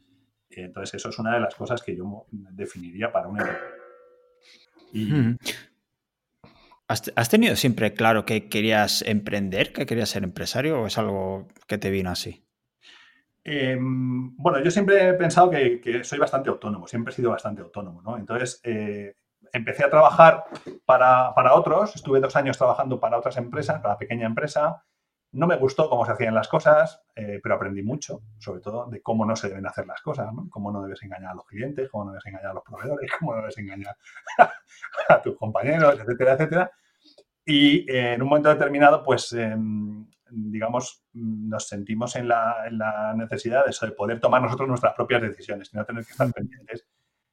[0.48, 3.38] Entonces, eso es una de las cosas que yo definiría para un
[4.92, 5.36] y,
[7.16, 11.78] ¿Has tenido siempre claro que querías emprender, que querías ser empresario o es algo que
[11.78, 12.44] te vino así?
[13.42, 18.00] Em, bueno, yo siempre he pensado que, soy bastante autónomo, siempre he sido bastante autónomo,
[18.00, 18.16] ¿no?
[18.16, 19.16] Entonces, eh,
[19.52, 20.44] empecé a trabajar
[20.86, 24.82] para, otros, estuve dos años trabajando para otras empresas, para pequeña empresa.
[25.32, 29.02] No me gustó cómo se hacían las cosas, eh, pero aprendí mucho, sobre todo de
[29.02, 30.48] cómo no se deben hacer las cosas, ¿no?
[30.48, 33.34] Cómo no debes engañar a los clientes, cómo no debes engañar a los proveedores, cómo
[33.34, 33.96] no debes engañar
[35.08, 36.70] a tus compañeros, etcétera, etcétera.
[37.44, 43.70] Y eh, en un momento determinado, pues, em, digamos, nos sentimos en la, necesidad de,
[43.70, 46.86] eso, de poder tomar nosotros nuestras propias decisiones y no tener que estar pendientes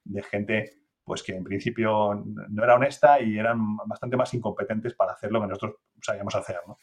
[0.04, 5.14] de gente pues que en principio no era honesta y eran bastante más incompetentes para
[5.14, 6.78] hacer lo que nosotros sabíamos hacer, ¿no?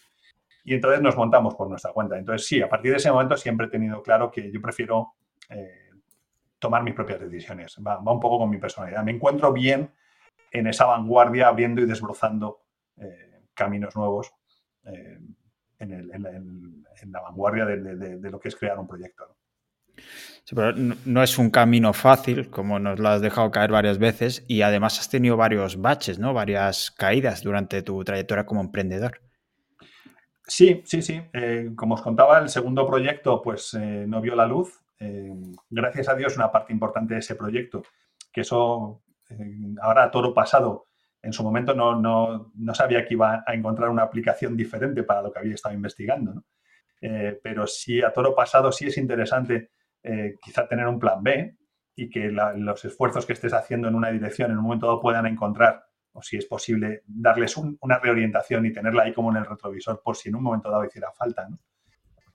[0.65, 2.19] Y entonces nos montamos por nuestra cuenta.
[2.19, 5.15] Entonces, sí, a partir de ese momento siempre he tenido claro que yo prefiero
[5.49, 5.91] eh,
[6.59, 7.77] tomar mis propias decisiones.
[7.87, 9.03] Va, un poco con mi personalidad.
[9.03, 9.91] Me encuentro bien
[10.51, 12.61] en esa vanguardia, abriendo y desbrozando
[13.01, 14.33] eh, caminos nuevos
[14.85, 15.19] eh,
[15.79, 19.37] en, la, vanguardia de, lo que es crear un proyecto.
[20.55, 24.63] pero no, es un camino fácil, como nos lo has dejado caer varias veces, y
[24.63, 26.35] además has tenido varios baches, ¿no?
[26.35, 29.21] Varias caídas durante tu trayectoria como emprendedor.
[30.47, 31.21] Sí, sí, sí.
[31.33, 34.81] Eh, como os contaba, el segundo proyecto pues no vio la luz.
[35.71, 37.83] gracias a Dios, una parte importante de ese proyecto,
[38.33, 39.03] que eso
[39.81, 40.88] ahora a toro pasado,
[41.23, 45.41] en su momento no, sabía que iba a encontrar una aplicación diferente para lo que
[45.41, 46.45] había estado investigando.
[47.01, 49.71] Eh, pero sí, a toro pasado sí es interesante
[50.03, 51.57] eh, quizá tener un plan B
[51.95, 55.27] y que los esfuerzos que estés haciendo en una dirección en un momento dado puedan
[55.27, 60.01] encontrar, o si es posible, darles una reorientación y tenerla ahí como en el retrovisor
[60.03, 61.49] por si en un momento dado hiciera falta.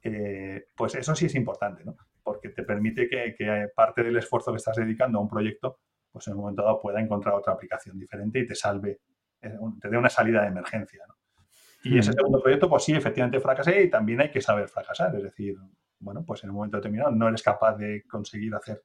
[0.02, 1.86] Eh, pues eso sí es importante,
[2.22, 5.80] porque te permite que parte del esfuerzo que estás dedicando a un proyecto
[6.14, 9.01] pues en un momento dado pueda encontrar otra aplicación diferente y te salve,
[9.41, 11.03] eh, te dé una salida de emergencia.
[11.84, 15.14] Y ese segundo proyecto, pues sí, efectivamente fracasé y también hay que saber fracasar.
[15.18, 15.57] Es decir,
[15.99, 18.82] bueno, pues en un momento determinado no eres capaz de conseguir hacer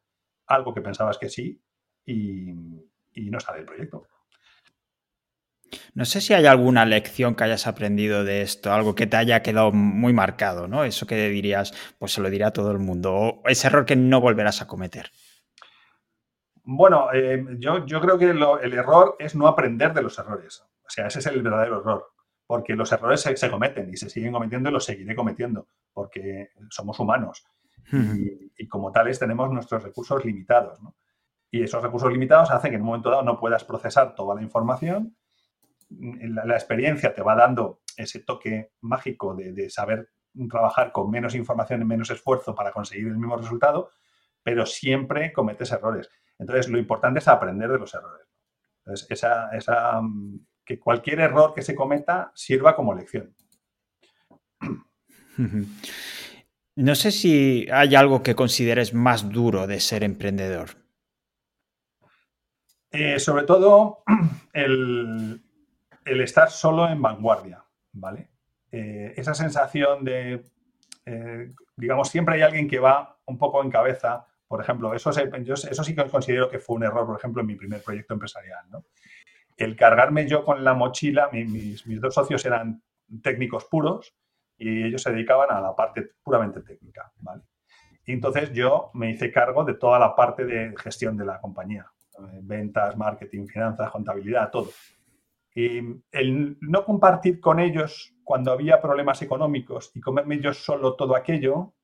[0.46, 1.62] algo que pensabas que sí
[2.04, 2.52] y,
[3.30, 4.06] no sale el proyecto.
[5.94, 9.42] No sé si hay alguna lección que hayas aprendido de esto, algo que te haya
[9.42, 10.84] quedado muy marcado, ¿no?
[10.84, 13.96] Eso que dirías, pues se lo dirá a todo el mundo, o ese error que
[13.96, 15.10] no volverás a cometer.
[16.70, 20.62] Bueno, eh, yo, creo que el error es no aprender de los errores.
[20.84, 22.12] O sea, ese es el verdadero error.
[22.46, 27.00] Porque los errores se, cometen y se siguen cometiendo y los seguiré cometiendo, porque somos
[27.00, 27.46] humanos.
[27.90, 30.78] y, como tales tenemos nuestros recursos limitados.
[31.50, 34.42] Y esos recursos limitados hacen que en un momento dado no puedas procesar toda la
[34.42, 35.16] información.
[35.88, 40.10] La, experiencia te va dando ese toque mágico de, de saber
[40.50, 43.88] trabajar con menos información y menos esfuerzo para conseguir el mismo resultado,
[44.42, 46.10] pero siempre cometes errores.
[46.38, 48.26] Entonces, lo importante es aprender de los errores.
[49.10, 53.34] esa, mm, que cualquier error que se cometa sirva como lección.
[56.76, 60.70] No sé si hay algo que consideres más duro de ser emprendedor.
[62.90, 64.04] Eh, sobre todo
[64.52, 65.42] el,
[66.04, 68.30] estar solo en vanguardia, ¿vale?
[68.70, 70.44] Eh, esa sensación de,
[71.04, 75.94] eh, digamos, siempre hay alguien que va un poco en cabeza por ejemplo, eso, sí
[75.94, 78.64] que considero que fue un error, por ejemplo, en mi primer proyecto empresarial.
[79.56, 82.82] El cargarme yo con la mochila, mis, dos socios eran
[83.22, 84.14] técnicos puros
[84.56, 87.12] y ellos se dedicaban a la parte puramente técnica.
[88.06, 91.86] Y entonces yo me hice cargo de toda la parte de gestión de la compañía,
[92.18, 94.70] eh, ventas, marketing, finanzas, contabilidad, todo.
[95.54, 95.80] Y
[96.10, 101.74] el no compartir con ellos cuando había problemas económicos y comerme yo solo todo aquello,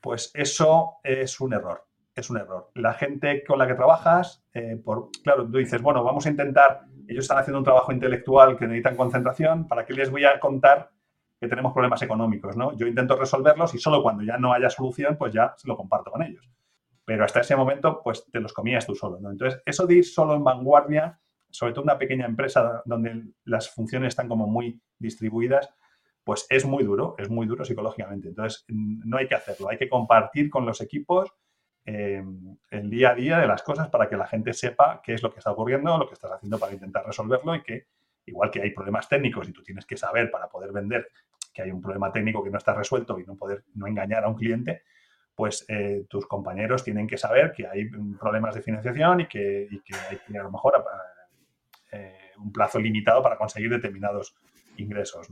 [0.00, 2.70] pues eso es un error es un error.
[2.74, 6.82] La gente con la que trabajas, eh, por, claro, tú dices, bueno, vamos a intentar,
[7.08, 10.90] ellos están haciendo un trabajo intelectual que necesitan concentración, ¿para qué les voy a contar
[11.40, 12.56] que tenemos problemas económicos?
[12.56, 12.76] ¿no?
[12.76, 16.22] Yo intento resolverlos y solo cuando ya no haya solución, pues ya lo comparto con
[16.22, 16.48] ellos.
[17.04, 19.18] Pero hasta ese momento, pues te los comías tú solo.
[19.18, 21.18] Entonces, eso de ir solo en vanguardia,
[21.50, 25.74] sobre todo una pequeña empresa donde las funciones están como muy distribuidas,
[26.24, 28.28] pues es muy duro, es muy duro psicológicamente.
[28.28, 31.32] Entonces, no hay que hacerlo, hay que compartir con los equipos
[31.84, 35.22] Em, el día a día de las cosas para que la gente sepa qué es
[35.22, 37.86] lo que está ocurriendo, lo que estás haciendo para intentar resolverlo y que,
[38.26, 41.08] igual que hay problemas técnicos y tú tienes que saber para poder vender
[41.52, 44.28] que hay un problema técnico que no está resuelto y no poder no engañar a
[44.28, 44.82] un cliente,
[45.34, 49.68] pues eh, tus compañeros tienen que saber que hay problemas de financiación y que,
[50.08, 50.84] hay que a lo mejor
[51.90, 54.36] eh, un plazo limitado para conseguir determinados
[54.76, 55.28] ingresos.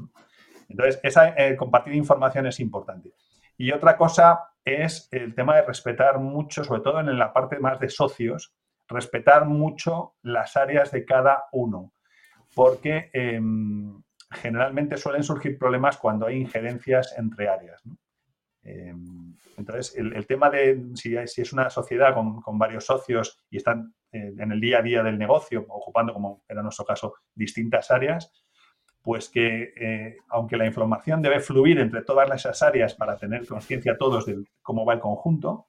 [0.68, 1.01] Entonces,
[1.36, 3.12] eh, compartir información es importante.
[3.57, 7.80] Y otra cosa es el tema de respetar mucho, sobre todo en la parte más
[7.80, 8.54] de socios,
[8.88, 11.92] respetar mucho las áreas de cada uno,
[12.54, 17.82] porque em, generalmente suelen surgir problemas cuando hay injerencias entre áreas.
[18.62, 23.94] Em, entonces, el, tema de si, es una sociedad con, con varios socios y están
[24.12, 28.32] eh, en el día a día del negocio, ocupando, como era nuestro caso, distintas áreas,
[29.03, 33.96] pues que eh, aunque la información debe fluir entre todas esas áreas para tener conciencia
[33.96, 35.68] todos de cómo va el conjunto,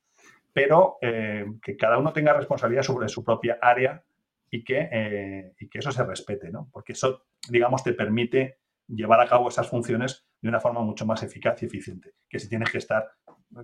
[0.54, 4.04] pero eh, que cada uno tenga responsabilidad sobre su propia área
[4.50, 6.68] y que, eh, y que eso se respete, ¿no?
[6.74, 8.58] Porque eso, digamos, te permite
[8.88, 12.50] llevar a cabo esas funciones de una forma mucho más eficaz y eficiente, que si
[12.50, 13.12] tienes que estar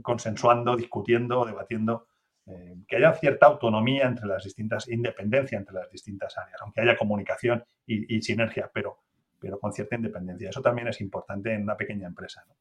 [0.02, 2.08] consensuando, discutiendo o debatiendo,
[2.88, 7.66] que haya cierta autonomía entre las distintas, independencia entre las distintas áreas, aunque haya comunicación
[7.86, 9.00] y, y sinergia, pero
[9.40, 10.50] pero con cierta independencia.
[10.50, 12.56] Eso también es importante en una pequeña empresa, ¿no?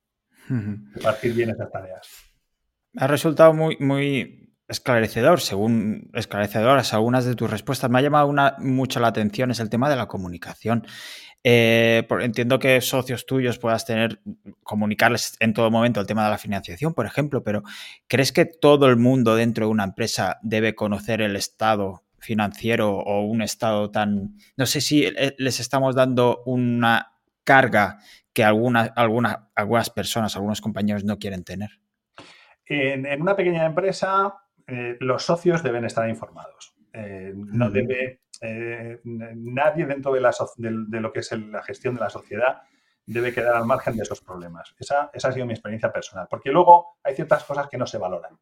[0.94, 2.08] Repartir bien esas tareas.
[2.96, 7.90] Ha resultado muy, muy esclarecedor, según esclarecedoras algunas de tus respuestas.
[7.90, 10.86] Me ha llamado una, mucho la atención es el tema de la comunicación.
[11.44, 14.20] Eh, entiendo que socios tuyos puedas tener,
[14.64, 17.62] comunicarles en todo momento el tema de la financiación, por ejemplo, pero
[18.08, 23.22] ¿crees que todo el mundo dentro de una empresa debe conocer el estado financiero o
[23.22, 24.36] un estado tan...
[24.56, 27.12] No sé si les estamos dando una
[27.44, 27.98] carga
[28.32, 31.70] que algunas algunas personas, algunos compañeros no quieren tener.
[32.66, 34.34] En, una pequeña empresa,
[34.66, 36.74] eh, los socios deben estar informados.
[36.92, 42.62] Eh, no debe eh, nadie dentro de, lo que es la gestión de la sociedad
[43.06, 44.74] debe quedar al margen de esos problemas.
[44.78, 48.36] Esa, ha sido mi experiencia personal, porque luego hay ciertas cosas que no se valoran.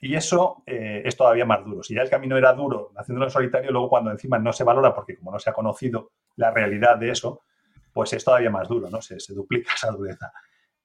[0.00, 1.82] Y eso eh, es todavía más duro.
[1.82, 4.94] Si ya el camino era duro haciéndolo en solitario, luego cuando encima no se valora,
[4.94, 7.42] porque como no se ha conocido la realidad de eso,
[7.92, 9.00] pues es todavía más duro, ¿no?
[9.00, 10.32] Se, duplica esa dureza.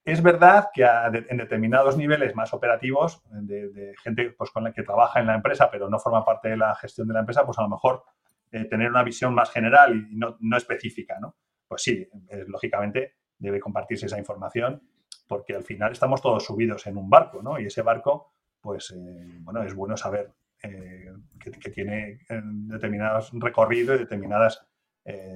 [0.04, 5.20] Es verdad que en determinados niveles más operativos, de, gente pues, con la que trabaja
[5.20, 7.62] en la empresa, pero no forma parte de la gestión de la empresa, pues a
[7.62, 8.02] lo mejor
[8.50, 11.36] eh, tener una visión más general y no, específica, ¿no?
[11.68, 12.06] Pues sí,
[12.48, 14.82] lógicamente debe compartirse esa información
[15.26, 17.58] porque al final estamos todos subidos en un barco, ¿no?
[17.58, 20.30] Y ese barco, pues, eh, bueno, es bueno saber
[20.62, 24.64] eh, que, tiene determinados recorridos y determinadas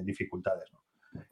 [0.03, 0.71] dificultades,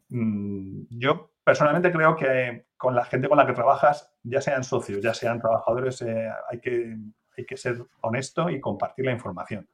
[0.09, 5.01] mm, yo personalmente creo que con la gente con la que trabajas, ya sean socios,
[5.01, 6.97] ya sean trabajadores, hay, que,
[7.37, 9.69] hay que ser honesto y compartir la información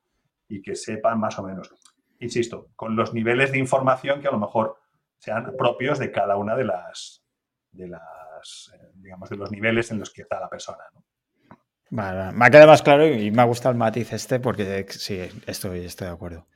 [0.48, 1.76] y que sepan más o menos
[2.22, 4.78] insisto, con los niveles de información que a lo mejor
[5.18, 7.24] sean propios de cada una de las,
[7.72, 10.84] de las eh, digamos, de los niveles en los que está la persona.
[11.92, 15.20] Vale, me ha quedado más claro y me ha gustado el matiz este porque sí,
[15.46, 16.48] estoy, estoy de acuerdo.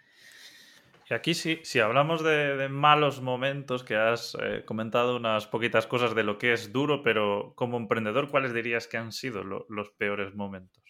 [1.10, 6.16] Y aquí sí, si hablamos de, malos momentos, que has eh, comentado unas poquitas cosas
[6.16, 10.34] de lo que es duro, pero como emprendedor, ¿cuáles dirías que han sido los peores
[10.34, 10.84] momentos?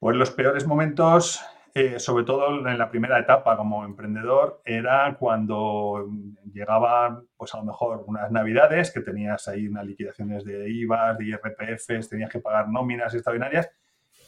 [0.00, 1.40] Pues los peores momentos,
[1.78, 6.08] eh, sobre todo en la primera etapa como emprendedor, era cuando
[6.50, 11.26] llegaban, pues a lo mejor unas navidades, que tenías ahí unas liquidaciones de IVA, de
[11.26, 13.68] IRPF, tenías que pagar nóminas extraordinarias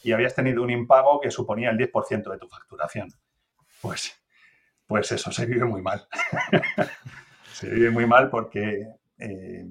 [0.03, 3.09] y habías tenido un impago que suponía el 10% de tu facturación.
[3.81, 4.15] Pues,
[4.85, 6.07] pues eso, se vive muy mal.
[7.51, 9.65] se vive muy mal porque eh,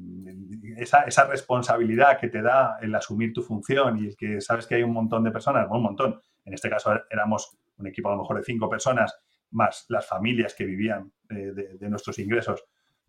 [0.79, 4.75] esa, esa, responsabilidad que te da el asumir tu función y el que sabes que
[4.75, 8.23] hay un montón de personas, un montón, en este caso éramos un equipo a lo
[8.23, 9.19] mejor de cinco personas,
[9.51, 12.65] más las familias que vivían de, nuestros ingresos,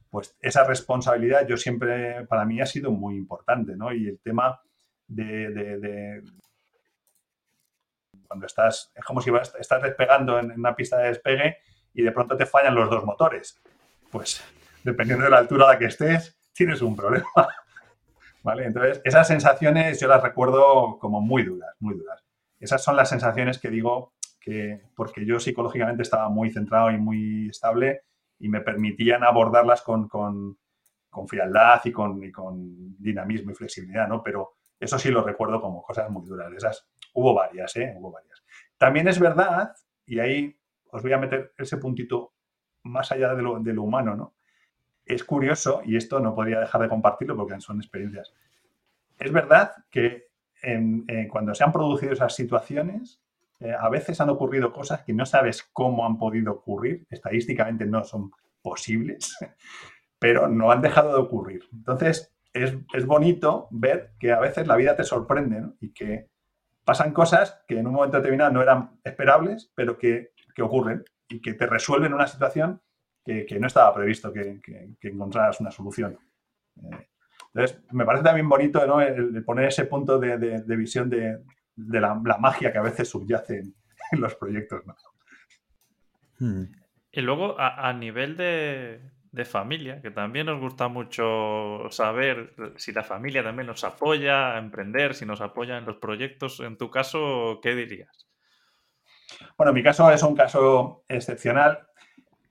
[0.10, 3.94] pues esa responsabilidad yo siempre, para mí ha sido muy importante, ¿no?
[3.94, 4.60] Y el tema
[5.08, 6.24] de,
[8.28, 11.58] cuando estás, es como si vas, estás despegando en una pista de despegue
[11.94, 13.60] y de pronto te fallan los dos motores.
[14.12, 14.44] Pues
[14.84, 17.28] dependiendo de la altura a la que estés, tienes un problema.
[18.44, 18.66] ¿Vale?
[18.66, 22.24] Entonces, esas sensaciones yo las recuerdo como muy duras, muy duras.
[22.60, 24.14] Esas son las sensaciones que digo,
[24.50, 28.02] que, porque yo psicológicamente estaba muy centrado y muy estable
[28.40, 30.58] y me permitían abordarlas con, con,
[31.08, 34.24] con frialdad y con, y con, dinamismo y flexibilidad, ¿no?
[34.24, 36.52] Pero eso sí lo recuerdo como cosas muy duras.
[36.54, 37.94] Esas hubo varias, ¿eh?
[37.96, 38.44] Hubo varias.
[38.78, 39.72] También es verdad,
[40.08, 40.58] y ahí
[40.92, 42.34] os voy a meter ese puntito
[42.84, 44.34] más allá de lo, de lo humano, ¿no?
[45.06, 48.34] Es curioso, y esto no podría dejar de compartirlo porque son experiencias.
[49.20, 50.30] Es verdad que
[51.30, 53.22] cuando se han producido esas situaciones,
[53.60, 58.04] eh, a veces han ocurrido cosas que no sabes cómo han podido ocurrir, estadísticamente no
[58.04, 58.32] son
[58.62, 59.38] posibles,
[60.20, 61.64] pero no han dejado de ocurrir.
[61.74, 66.30] Entonces, es, bonito ver que a veces la vida te sorprende y que
[66.86, 70.32] pasan cosas que en un momento determinado no eran esperables, pero que,
[70.62, 72.82] ocurren y que te resuelven una situación
[73.24, 74.60] que, no estaba previsto que,
[75.02, 76.18] encontraras una solución.
[76.78, 77.08] Eh,
[77.54, 81.40] entonces, me parece también bonito el, poner ese punto de visión de,
[81.88, 83.74] de la, magia que a veces subyace en,
[84.20, 84.82] los proyectos.
[86.40, 86.64] Hmm.
[87.12, 93.44] Y luego, a, nivel de, familia, que también nos gusta mucho saber si la familia
[93.44, 96.60] también nos apoya a emprender, si nos apoya en los proyectos.
[96.60, 98.28] En tu caso, ¿qué dirías?
[99.58, 101.88] Bueno, mi caso es un caso excepcional.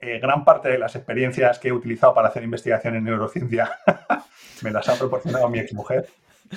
[0.01, 3.69] Eh, gran parte de las experiencias que he utilizado para hacer investigación en neurociencia
[4.63, 6.07] me las ha proporcionado mi exmujer.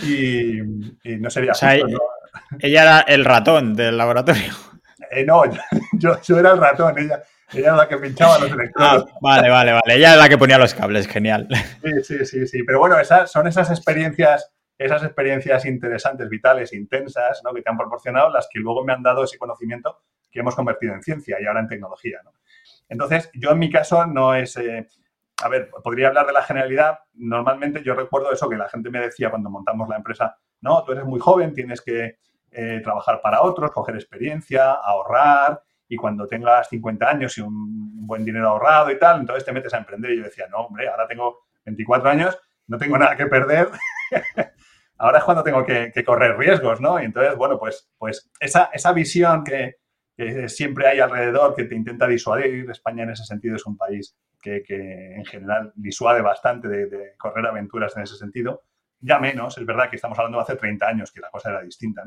[0.02, 1.52] Y, y no sería
[2.60, 4.52] ella era el ratón del laboratorio.
[5.10, 5.42] Eh, no,
[5.92, 7.22] yo, era el ratón, ella,
[7.52, 9.10] era la que pinchaba los electrodos.
[9.10, 9.94] Ah, vale, vale, vale.
[9.94, 11.48] Ella era la que ponía los cables, genial.
[11.82, 12.62] Sí, sí, sí, sí.
[12.64, 17.52] Pero bueno, esas, son esas experiencias, esas experiencias interesantes, vitales, intensas, ¿no?
[17.52, 20.94] que te han proporcionado, las que luego me han dado ese conocimiento que hemos convertido
[20.94, 22.20] en ciencia y ahora en tecnología.
[22.24, 22.32] ¿no?
[22.88, 24.56] Entonces, yo en mi caso no es.
[24.56, 24.86] Eh,
[25.42, 27.00] a ver, podría hablar de la generalidad.
[27.14, 30.92] Normalmente yo recuerdo eso que la gente me decía cuando montamos la empresa no, tú
[30.92, 32.18] eres muy joven, tienes que,
[32.54, 38.24] eh, trabajar para otros, coger experiencia, ahorrar y cuando tengas 50 años y un buen
[38.24, 40.12] dinero ahorrado y tal, entonces te metes a emprender.
[40.12, 43.68] Y yo decía, no, hombre, ahora tengo 24 años, no tengo nada que perder.
[44.98, 47.00] ahora es cuando tengo que, correr riesgos, ¿no?
[47.00, 49.76] Y entonces, bueno, pues, pues esa, esa visión que,
[50.46, 54.62] siempre hay alrededor que te intenta disuadir, España en ese sentido es un país que,
[55.16, 58.62] en general disuade bastante de, correr aventuras en ese sentido,
[59.00, 61.62] ya menos, es verdad que estamos hablando de hace 30 años, que la cosa era
[61.62, 62.04] distinta.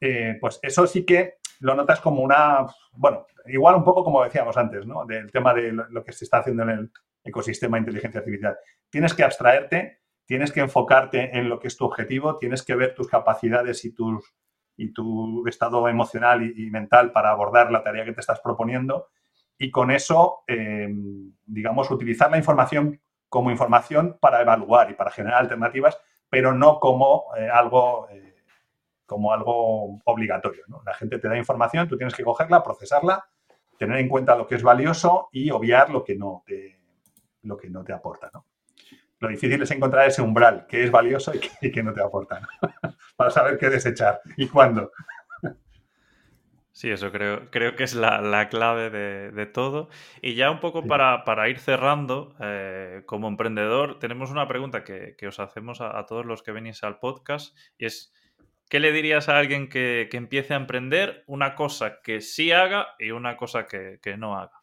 [0.00, 4.56] Eh, pues eso sí que lo notas como una, bueno, igual un poco como decíamos
[4.56, 5.06] antes, ¿no?
[5.06, 6.90] Del tema de lo que se está haciendo en el
[7.24, 8.56] ecosistema de inteligencia artificial.
[8.90, 12.94] Tienes que abstraerte, tienes que enfocarte en lo que es tu objetivo, tienes que ver
[12.94, 14.34] tus capacidades y, tus,
[14.76, 19.08] y tu estado emocional y, mental para abordar la tarea que te estás proponiendo
[19.58, 25.40] y con eso, em, digamos, utilizar la información como información para evaluar y para generar
[25.40, 25.98] alternativas,
[26.28, 28.08] pero no como eh, algo...
[28.10, 28.30] Eh,
[29.04, 30.64] como algo obligatorio.
[30.86, 33.22] La gente te da información, tú tienes que cogerla, procesarla,
[33.78, 36.80] tener en cuenta lo que es valioso y obviar lo que no te,
[37.42, 38.30] lo que no te aporta.
[39.18, 42.40] Lo difícil es encontrar ese umbral, que es valioso y que, no te aporta,
[43.16, 44.90] para saber qué desechar y cuándo.
[46.72, 49.90] Sí, eso creo, creo que es la, clave de, todo.
[50.22, 55.38] Y ya un poco para, ir cerrando, eh, como emprendedor, tenemos una pregunta que, os
[55.38, 58.12] hacemos a, a, todos los que venís al podcast y es,
[58.72, 63.10] ¿Qué le dirías a alguien que, empiece a emprender una cosa que sí haga y
[63.10, 64.62] una cosa que, no haga?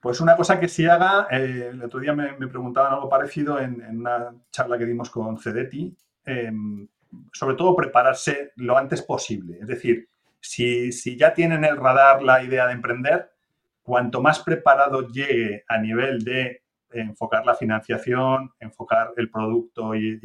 [0.00, 3.84] Pues una cosa que sí haga, eh, el otro día me, preguntaban algo parecido en,
[3.98, 6.88] una charla que dimos con Cedeti, em,
[7.32, 9.58] sobre todo prepararse lo antes posible.
[9.60, 10.08] Es decir,
[10.40, 13.30] si, si ya tienen el radar la idea de emprender,
[13.82, 20.20] cuanto más preparado llegue a nivel de enfocar la financiación, enfocar el producto y,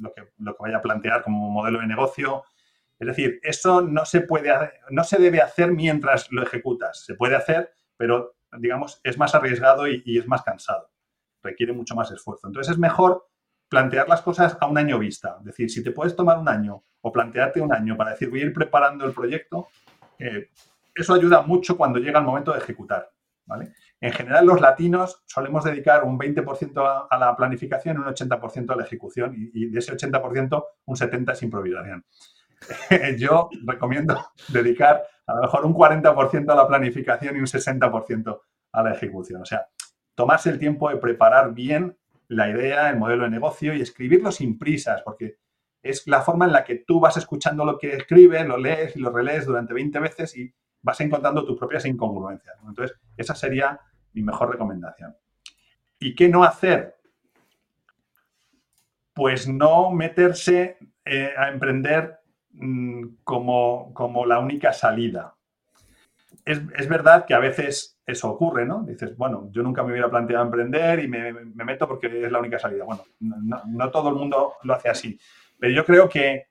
[0.00, 2.44] lo, que, lo, que, vaya a plantear como modelo de negocio.
[2.98, 4.50] Es decir, eso no se puede
[4.90, 7.04] no se debe hacer mientras lo ejecutas.
[7.04, 10.90] Se puede hacer, pero digamos, es más arriesgado y, y es más cansado.
[11.42, 12.46] Requiere mucho más esfuerzo.
[12.46, 13.28] Entonces es mejor
[13.68, 15.36] plantear las cosas a un año vista.
[15.40, 18.40] Es decir, si te puedes tomar un año o plantearte un año para decir voy
[18.40, 19.68] a ir preparando el proyecto,
[20.18, 20.50] eh,
[20.94, 23.10] eso ayuda mucho cuando llega el momento de ejecutar.
[23.44, 23.72] ¿vale?
[24.00, 28.76] En general, los latinos solemos dedicar un 20% a la planificación y un 80% a
[28.76, 32.04] la ejecución y, de ese 80% un 70% es improvisación.
[33.18, 38.40] Yo recomiendo dedicar a lo mejor un 40% a la planificación y un 60%
[38.72, 39.42] a la ejecución.
[39.42, 39.66] O sea,
[40.14, 41.96] tomarse el tiempo de preparar bien
[42.28, 45.38] la idea, el modelo de negocio y escribirlo sin prisas, porque
[45.82, 49.00] es la forma en la que tú vas escuchando lo que escribes, lo lees y
[49.00, 50.52] lo relees durante 20 veces y
[50.82, 52.56] vas encontrando tus propias incongruencias.
[52.66, 53.80] Entonces, esa sería
[54.12, 55.16] mi mejor recomendación.
[55.98, 56.96] ¿Y qué no hacer?
[59.12, 62.18] Pues no meterse eh, a emprender
[62.52, 65.36] mm, como, como, la única salida.
[66.44, 68.84] Es, verdad que a veces eso ocurre, ¿no?
[68.84, 72.58] Dices, bueno, yo nunca me hubiera planteado emprender y me, meto porque es la única
[72.58, 72.84] salida.
[72.84, 75.18] Bueno, no, todo el mundo lo hace así.
[75.58, 76.46] Pero yo creo que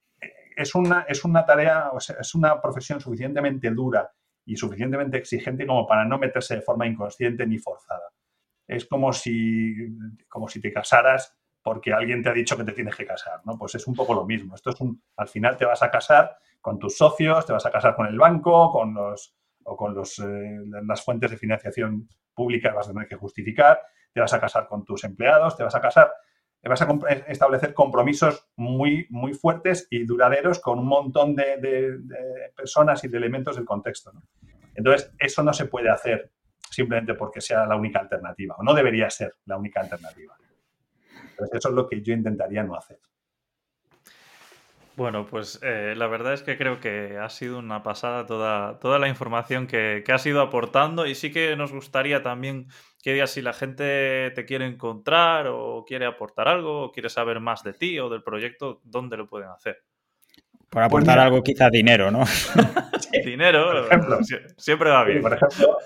[0.56, 4.11] es una, es una tarea, o sea, es una profesión suficientemente dura
[4.45, 8.11] y suficientemente exigente como para no meterse de forma inconsciente ni forzada.
[8.68, 9.73] Es como si,
[10.27, 13.57] como si te casaras porque alguien te ha dicho que te tienes que casar, ¿no?
[13.57, 14.56] Pues es un poco lo mismo.
[14.56, 17.72] Esto es un, al final te vas a casar con tus socios, te vas a
[17.72, 19.36] casar con el banco, con los
[19.66, 23.80] o con los, eh, las fuentes de financiación pública vas a tener que justificar,
[24.14, 26.12] te vas a casar con tus empleados, te vas a casar
[26.70, 26.88] vas a
[27.28, 32.00] establecer compromisos muy, muy fuertes y duraderos con un montón de,
[32.56, 34.12] personas y de elementos del contexto.
[34.74, 36.32] Entonces, eso no se puede hacer
[36.70, 40.36] simplemente porque sea la única alternativa, o no debería ser la única alternativa.
[41.30, 43.00] Entonces, eso es lo que yo intentaría no hacer.
[44.95, 48.97] Bueno, pues eh, la verdad es que creo que ha sido una pasada toda, toda
[48.97, 52.67] la información que, que has ido aportando y sí que nos gustaría también
[53.03, 57.39] que digas si la gente te quiere encontrar o quiere aportar algo o quiere saber
[57.39, 59.84] más de ti o del proyecto, ¿dónde lo pueden hacer?
[60.69, 62.23] Por aportar algo, quizá dinero, ¿no?
[63.26, 64.19] dinero, por ejemplo,
[64.57, 65.22] siempre va bien.
[65.22, 65.77] por ejemplo,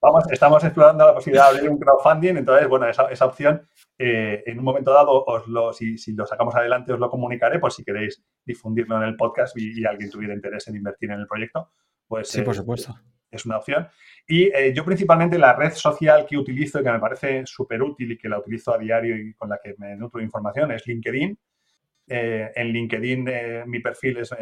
[0.00, 3.66] vamos, estamos explorando la posibilidad de abrir un crowdfunding, entonces, bueno, esa, esa opción
[4.00, 7.58] eh, en un momento dado, os lo, si, si, lo sacamos adelante, os lo comunicaré
[7.58, 11.26] por si queréis difundirlo en el podcast y, alguien tuviera interés en invertir en el
[11.26, 11.72] proyecto.
[12.06, 12.94] Pues, sí, por eh, supuesto.
[13.28, 13.88] Es una opción.
[14.26, 18.12] Y eh, yo principalmente la red social que utilizo y que me parece súper útil
[18.12, 20.86] y que la utilizo a diario y con la que me nutro de información es
[20.86, 21.36] LinkedIn.
[22.06, 23.28] en LinkedIn
[23.66, 24.34] mi perfil es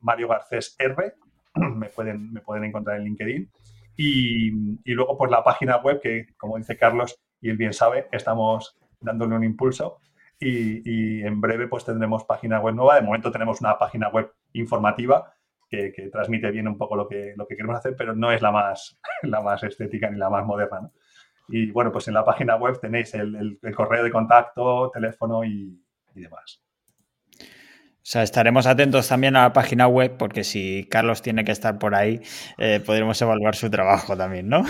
[0.00, 1.14] Mario Garcés R.
[1.54, 3.50] me, pueden, me pueden encontrar en LinkedIn.
[3.96, 4.48] Y,
[4.84, 8.76] y, luego, pues la página web que, como dice Carlos, y él bien sabe, estamos
[9.00, 9.98] dándole un impulso,
[10.38, 12.96] y, en breve pues tendremos página web nueva.
[12.96, 15.32] De momento tenemos una página web informativa
[15.68, 18.52] que, transmite bien un poco lo que, lo que queremos hacer, pero no es la
[18.52, 20.90] más, la más estética ni la más moderna.
[21.48, 25.80] Y bueno, pues en la página web tenéis el, correo de contacto, teléfono y,
[26.14, 26.62] demás.
[27.38, 31.78] O sea, estaremos atentos también a la página web porque si Carlos tiene que estar
[31.78, 32.20] por ahí,
[32.56, 34.64] eh, podremos evaluar su trabajo también, ¿no?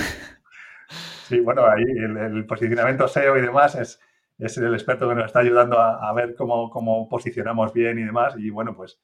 [1.28, 4.01] Sí, bueno, ahí el, posicionamiento SEO y demás es,
[4.38, 8.34] es, el experto que nos está ayudando a, ver cómo, cómo, posicionamos bien y demás.
[8.38, 9.00] Y bueno, pues,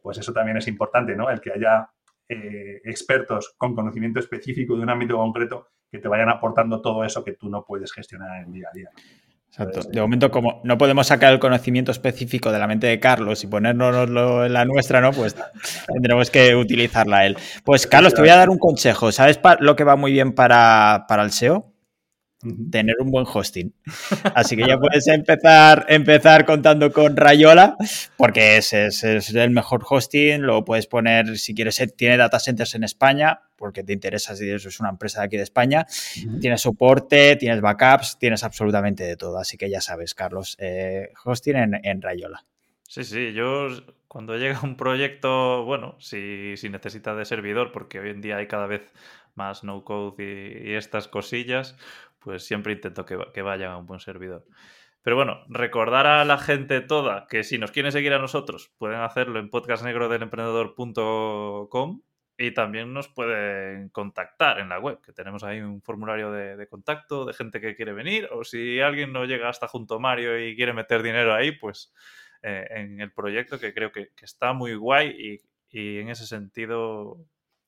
[0.00, 1.30] pues eso también es importante, ¿no?
[1.30, 1.88] El que haya
[2.28, 7.22] eh, expertos con conocimiento específico de un ámbito concreto que te vayan aportando todo eso
[7.22, 8.90] que tú no puedes gestionar en el día a día.
[9.48, 9.82] Exacto.
[9.88, 13.46] De momento, como no podemos sacar el conocimiento específico de la mente de Carlos y
[13.46, 15.12] ponérnoslo en la nuestra, ¿no?
[15.12, 15.36] Pues
[15.86, 17.36] tendremos que utilizarla él.
[17.62, 19.12] Pues Carlos, te voy a dar un consejo.
[19.12, 21.73] ¿Sabes lo que va muy bien para, para el SEO?
[22.70, 23.72] Tener un buen hosting.
[24.34, 27.76] Así que ya puedes empezar, empezar contando con Rayola,
[28.16, 30.42] porque es, es, el mejor hosting.
[30.42, 34.68] Lo puedes poner, si quieres, tiene data centers en España, porque te interesa si eso
[34.68, 35.86] es una empresa de aquí de España.
[36.40, 39.38] Tienes soporte, tienes backups, tienes absolutamente de todo.
[39.38, 42.44] Así que ya sabes, Carlos, eh, hosting en, Rayola.
[42.82, 43.68] Sí, sí, yo
[44.08, 48.46] cuando llega un proyecto, bueno, si, si necesita de servidor, porque hoy en día hay
[48.46, 48.92] cada vez
[49.34, 51.76] más no code y estas cosillas,
[52.24, 54.44] pues siempre intento que, que vayan a un buen servidor.
[55.02, 59.00] Pero bueno, recordar a la gente toda que si nos quieren seguir a nosotros, pueden
[59.00, 62.00] hacerlo en podcastnegrodelemprendedor.com
[62.38, 67.26] y también nos pueden contactar en la web, que tenemos ahí un formulario de, contacto
[67.26, 70.56] de gente que quiere venir, o si alguien no llega hasta junto a Mario y
[70.56, 71.92] quiere meter dinero ahí, pues
[72.42, 77.18] eh, en el proyecto, que creo que, está muy guay y, y en ese sentido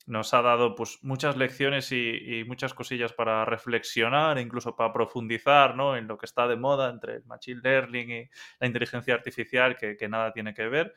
[0.06, 5.96] nos ha dado pues, muchas lecciones y, muchas cosillas para reflexionar, incluso para profundizar ¿no?
[5.96, 8.30] en lo que está de moda entre el machine learning y
[8.60, 10.94] la inteligencia artificial, que, nada tiene que ver.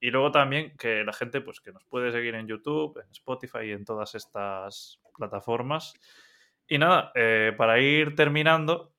[0.00, 3.66] Y luego también que la gente pues, que nos puede seguir en YouTube, en Spotify
[3.66, 5.94] y en todas estas plataformas.
[6.66, 8.91] Y nada, eh, para ir terminando,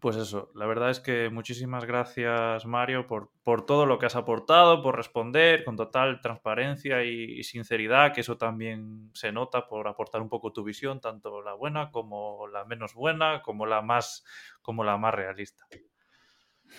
[0.00, 4.16] pues eso, la verdad es que muchísimas gracias Mario por, por todo lo que has
[4.16, 10.20] aportado, por responder con total transparencia y, sinceridad, que eso también se nota por aportar
[10.20, 14.24] un poco tu visión, tanto la buena como la menos buena, como la más,
[14.60, 15.66] como la más realista.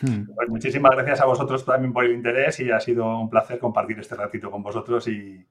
[0.01, 0.25] Hmm.
[0.35, 3.97] Pues muchísimas gracias a vosotros también por el interés y ha sido un placer compartir
[3.99, 5.43] este ratito con vosotros y,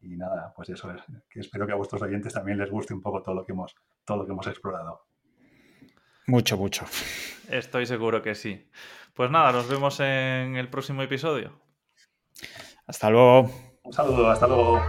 [0.00, 3.02] y nada, pues eso es, que espero que a vuestros oyentes también les guste un
[3.02, 3.74] poco todo lo que hemos,
[4.04, 5.11] todo lo que hemos explorado.
[6.26, 6.84] Mucho, mucho.
[7.48, 8.68] Estoy seguro que sí.
[9.14, 11.60] Pues nada, nos vemos en el próximo episodio.
[12.86, 13.50] Hasta luego.
[13.82, 14.80] Un saludo, hasta luego.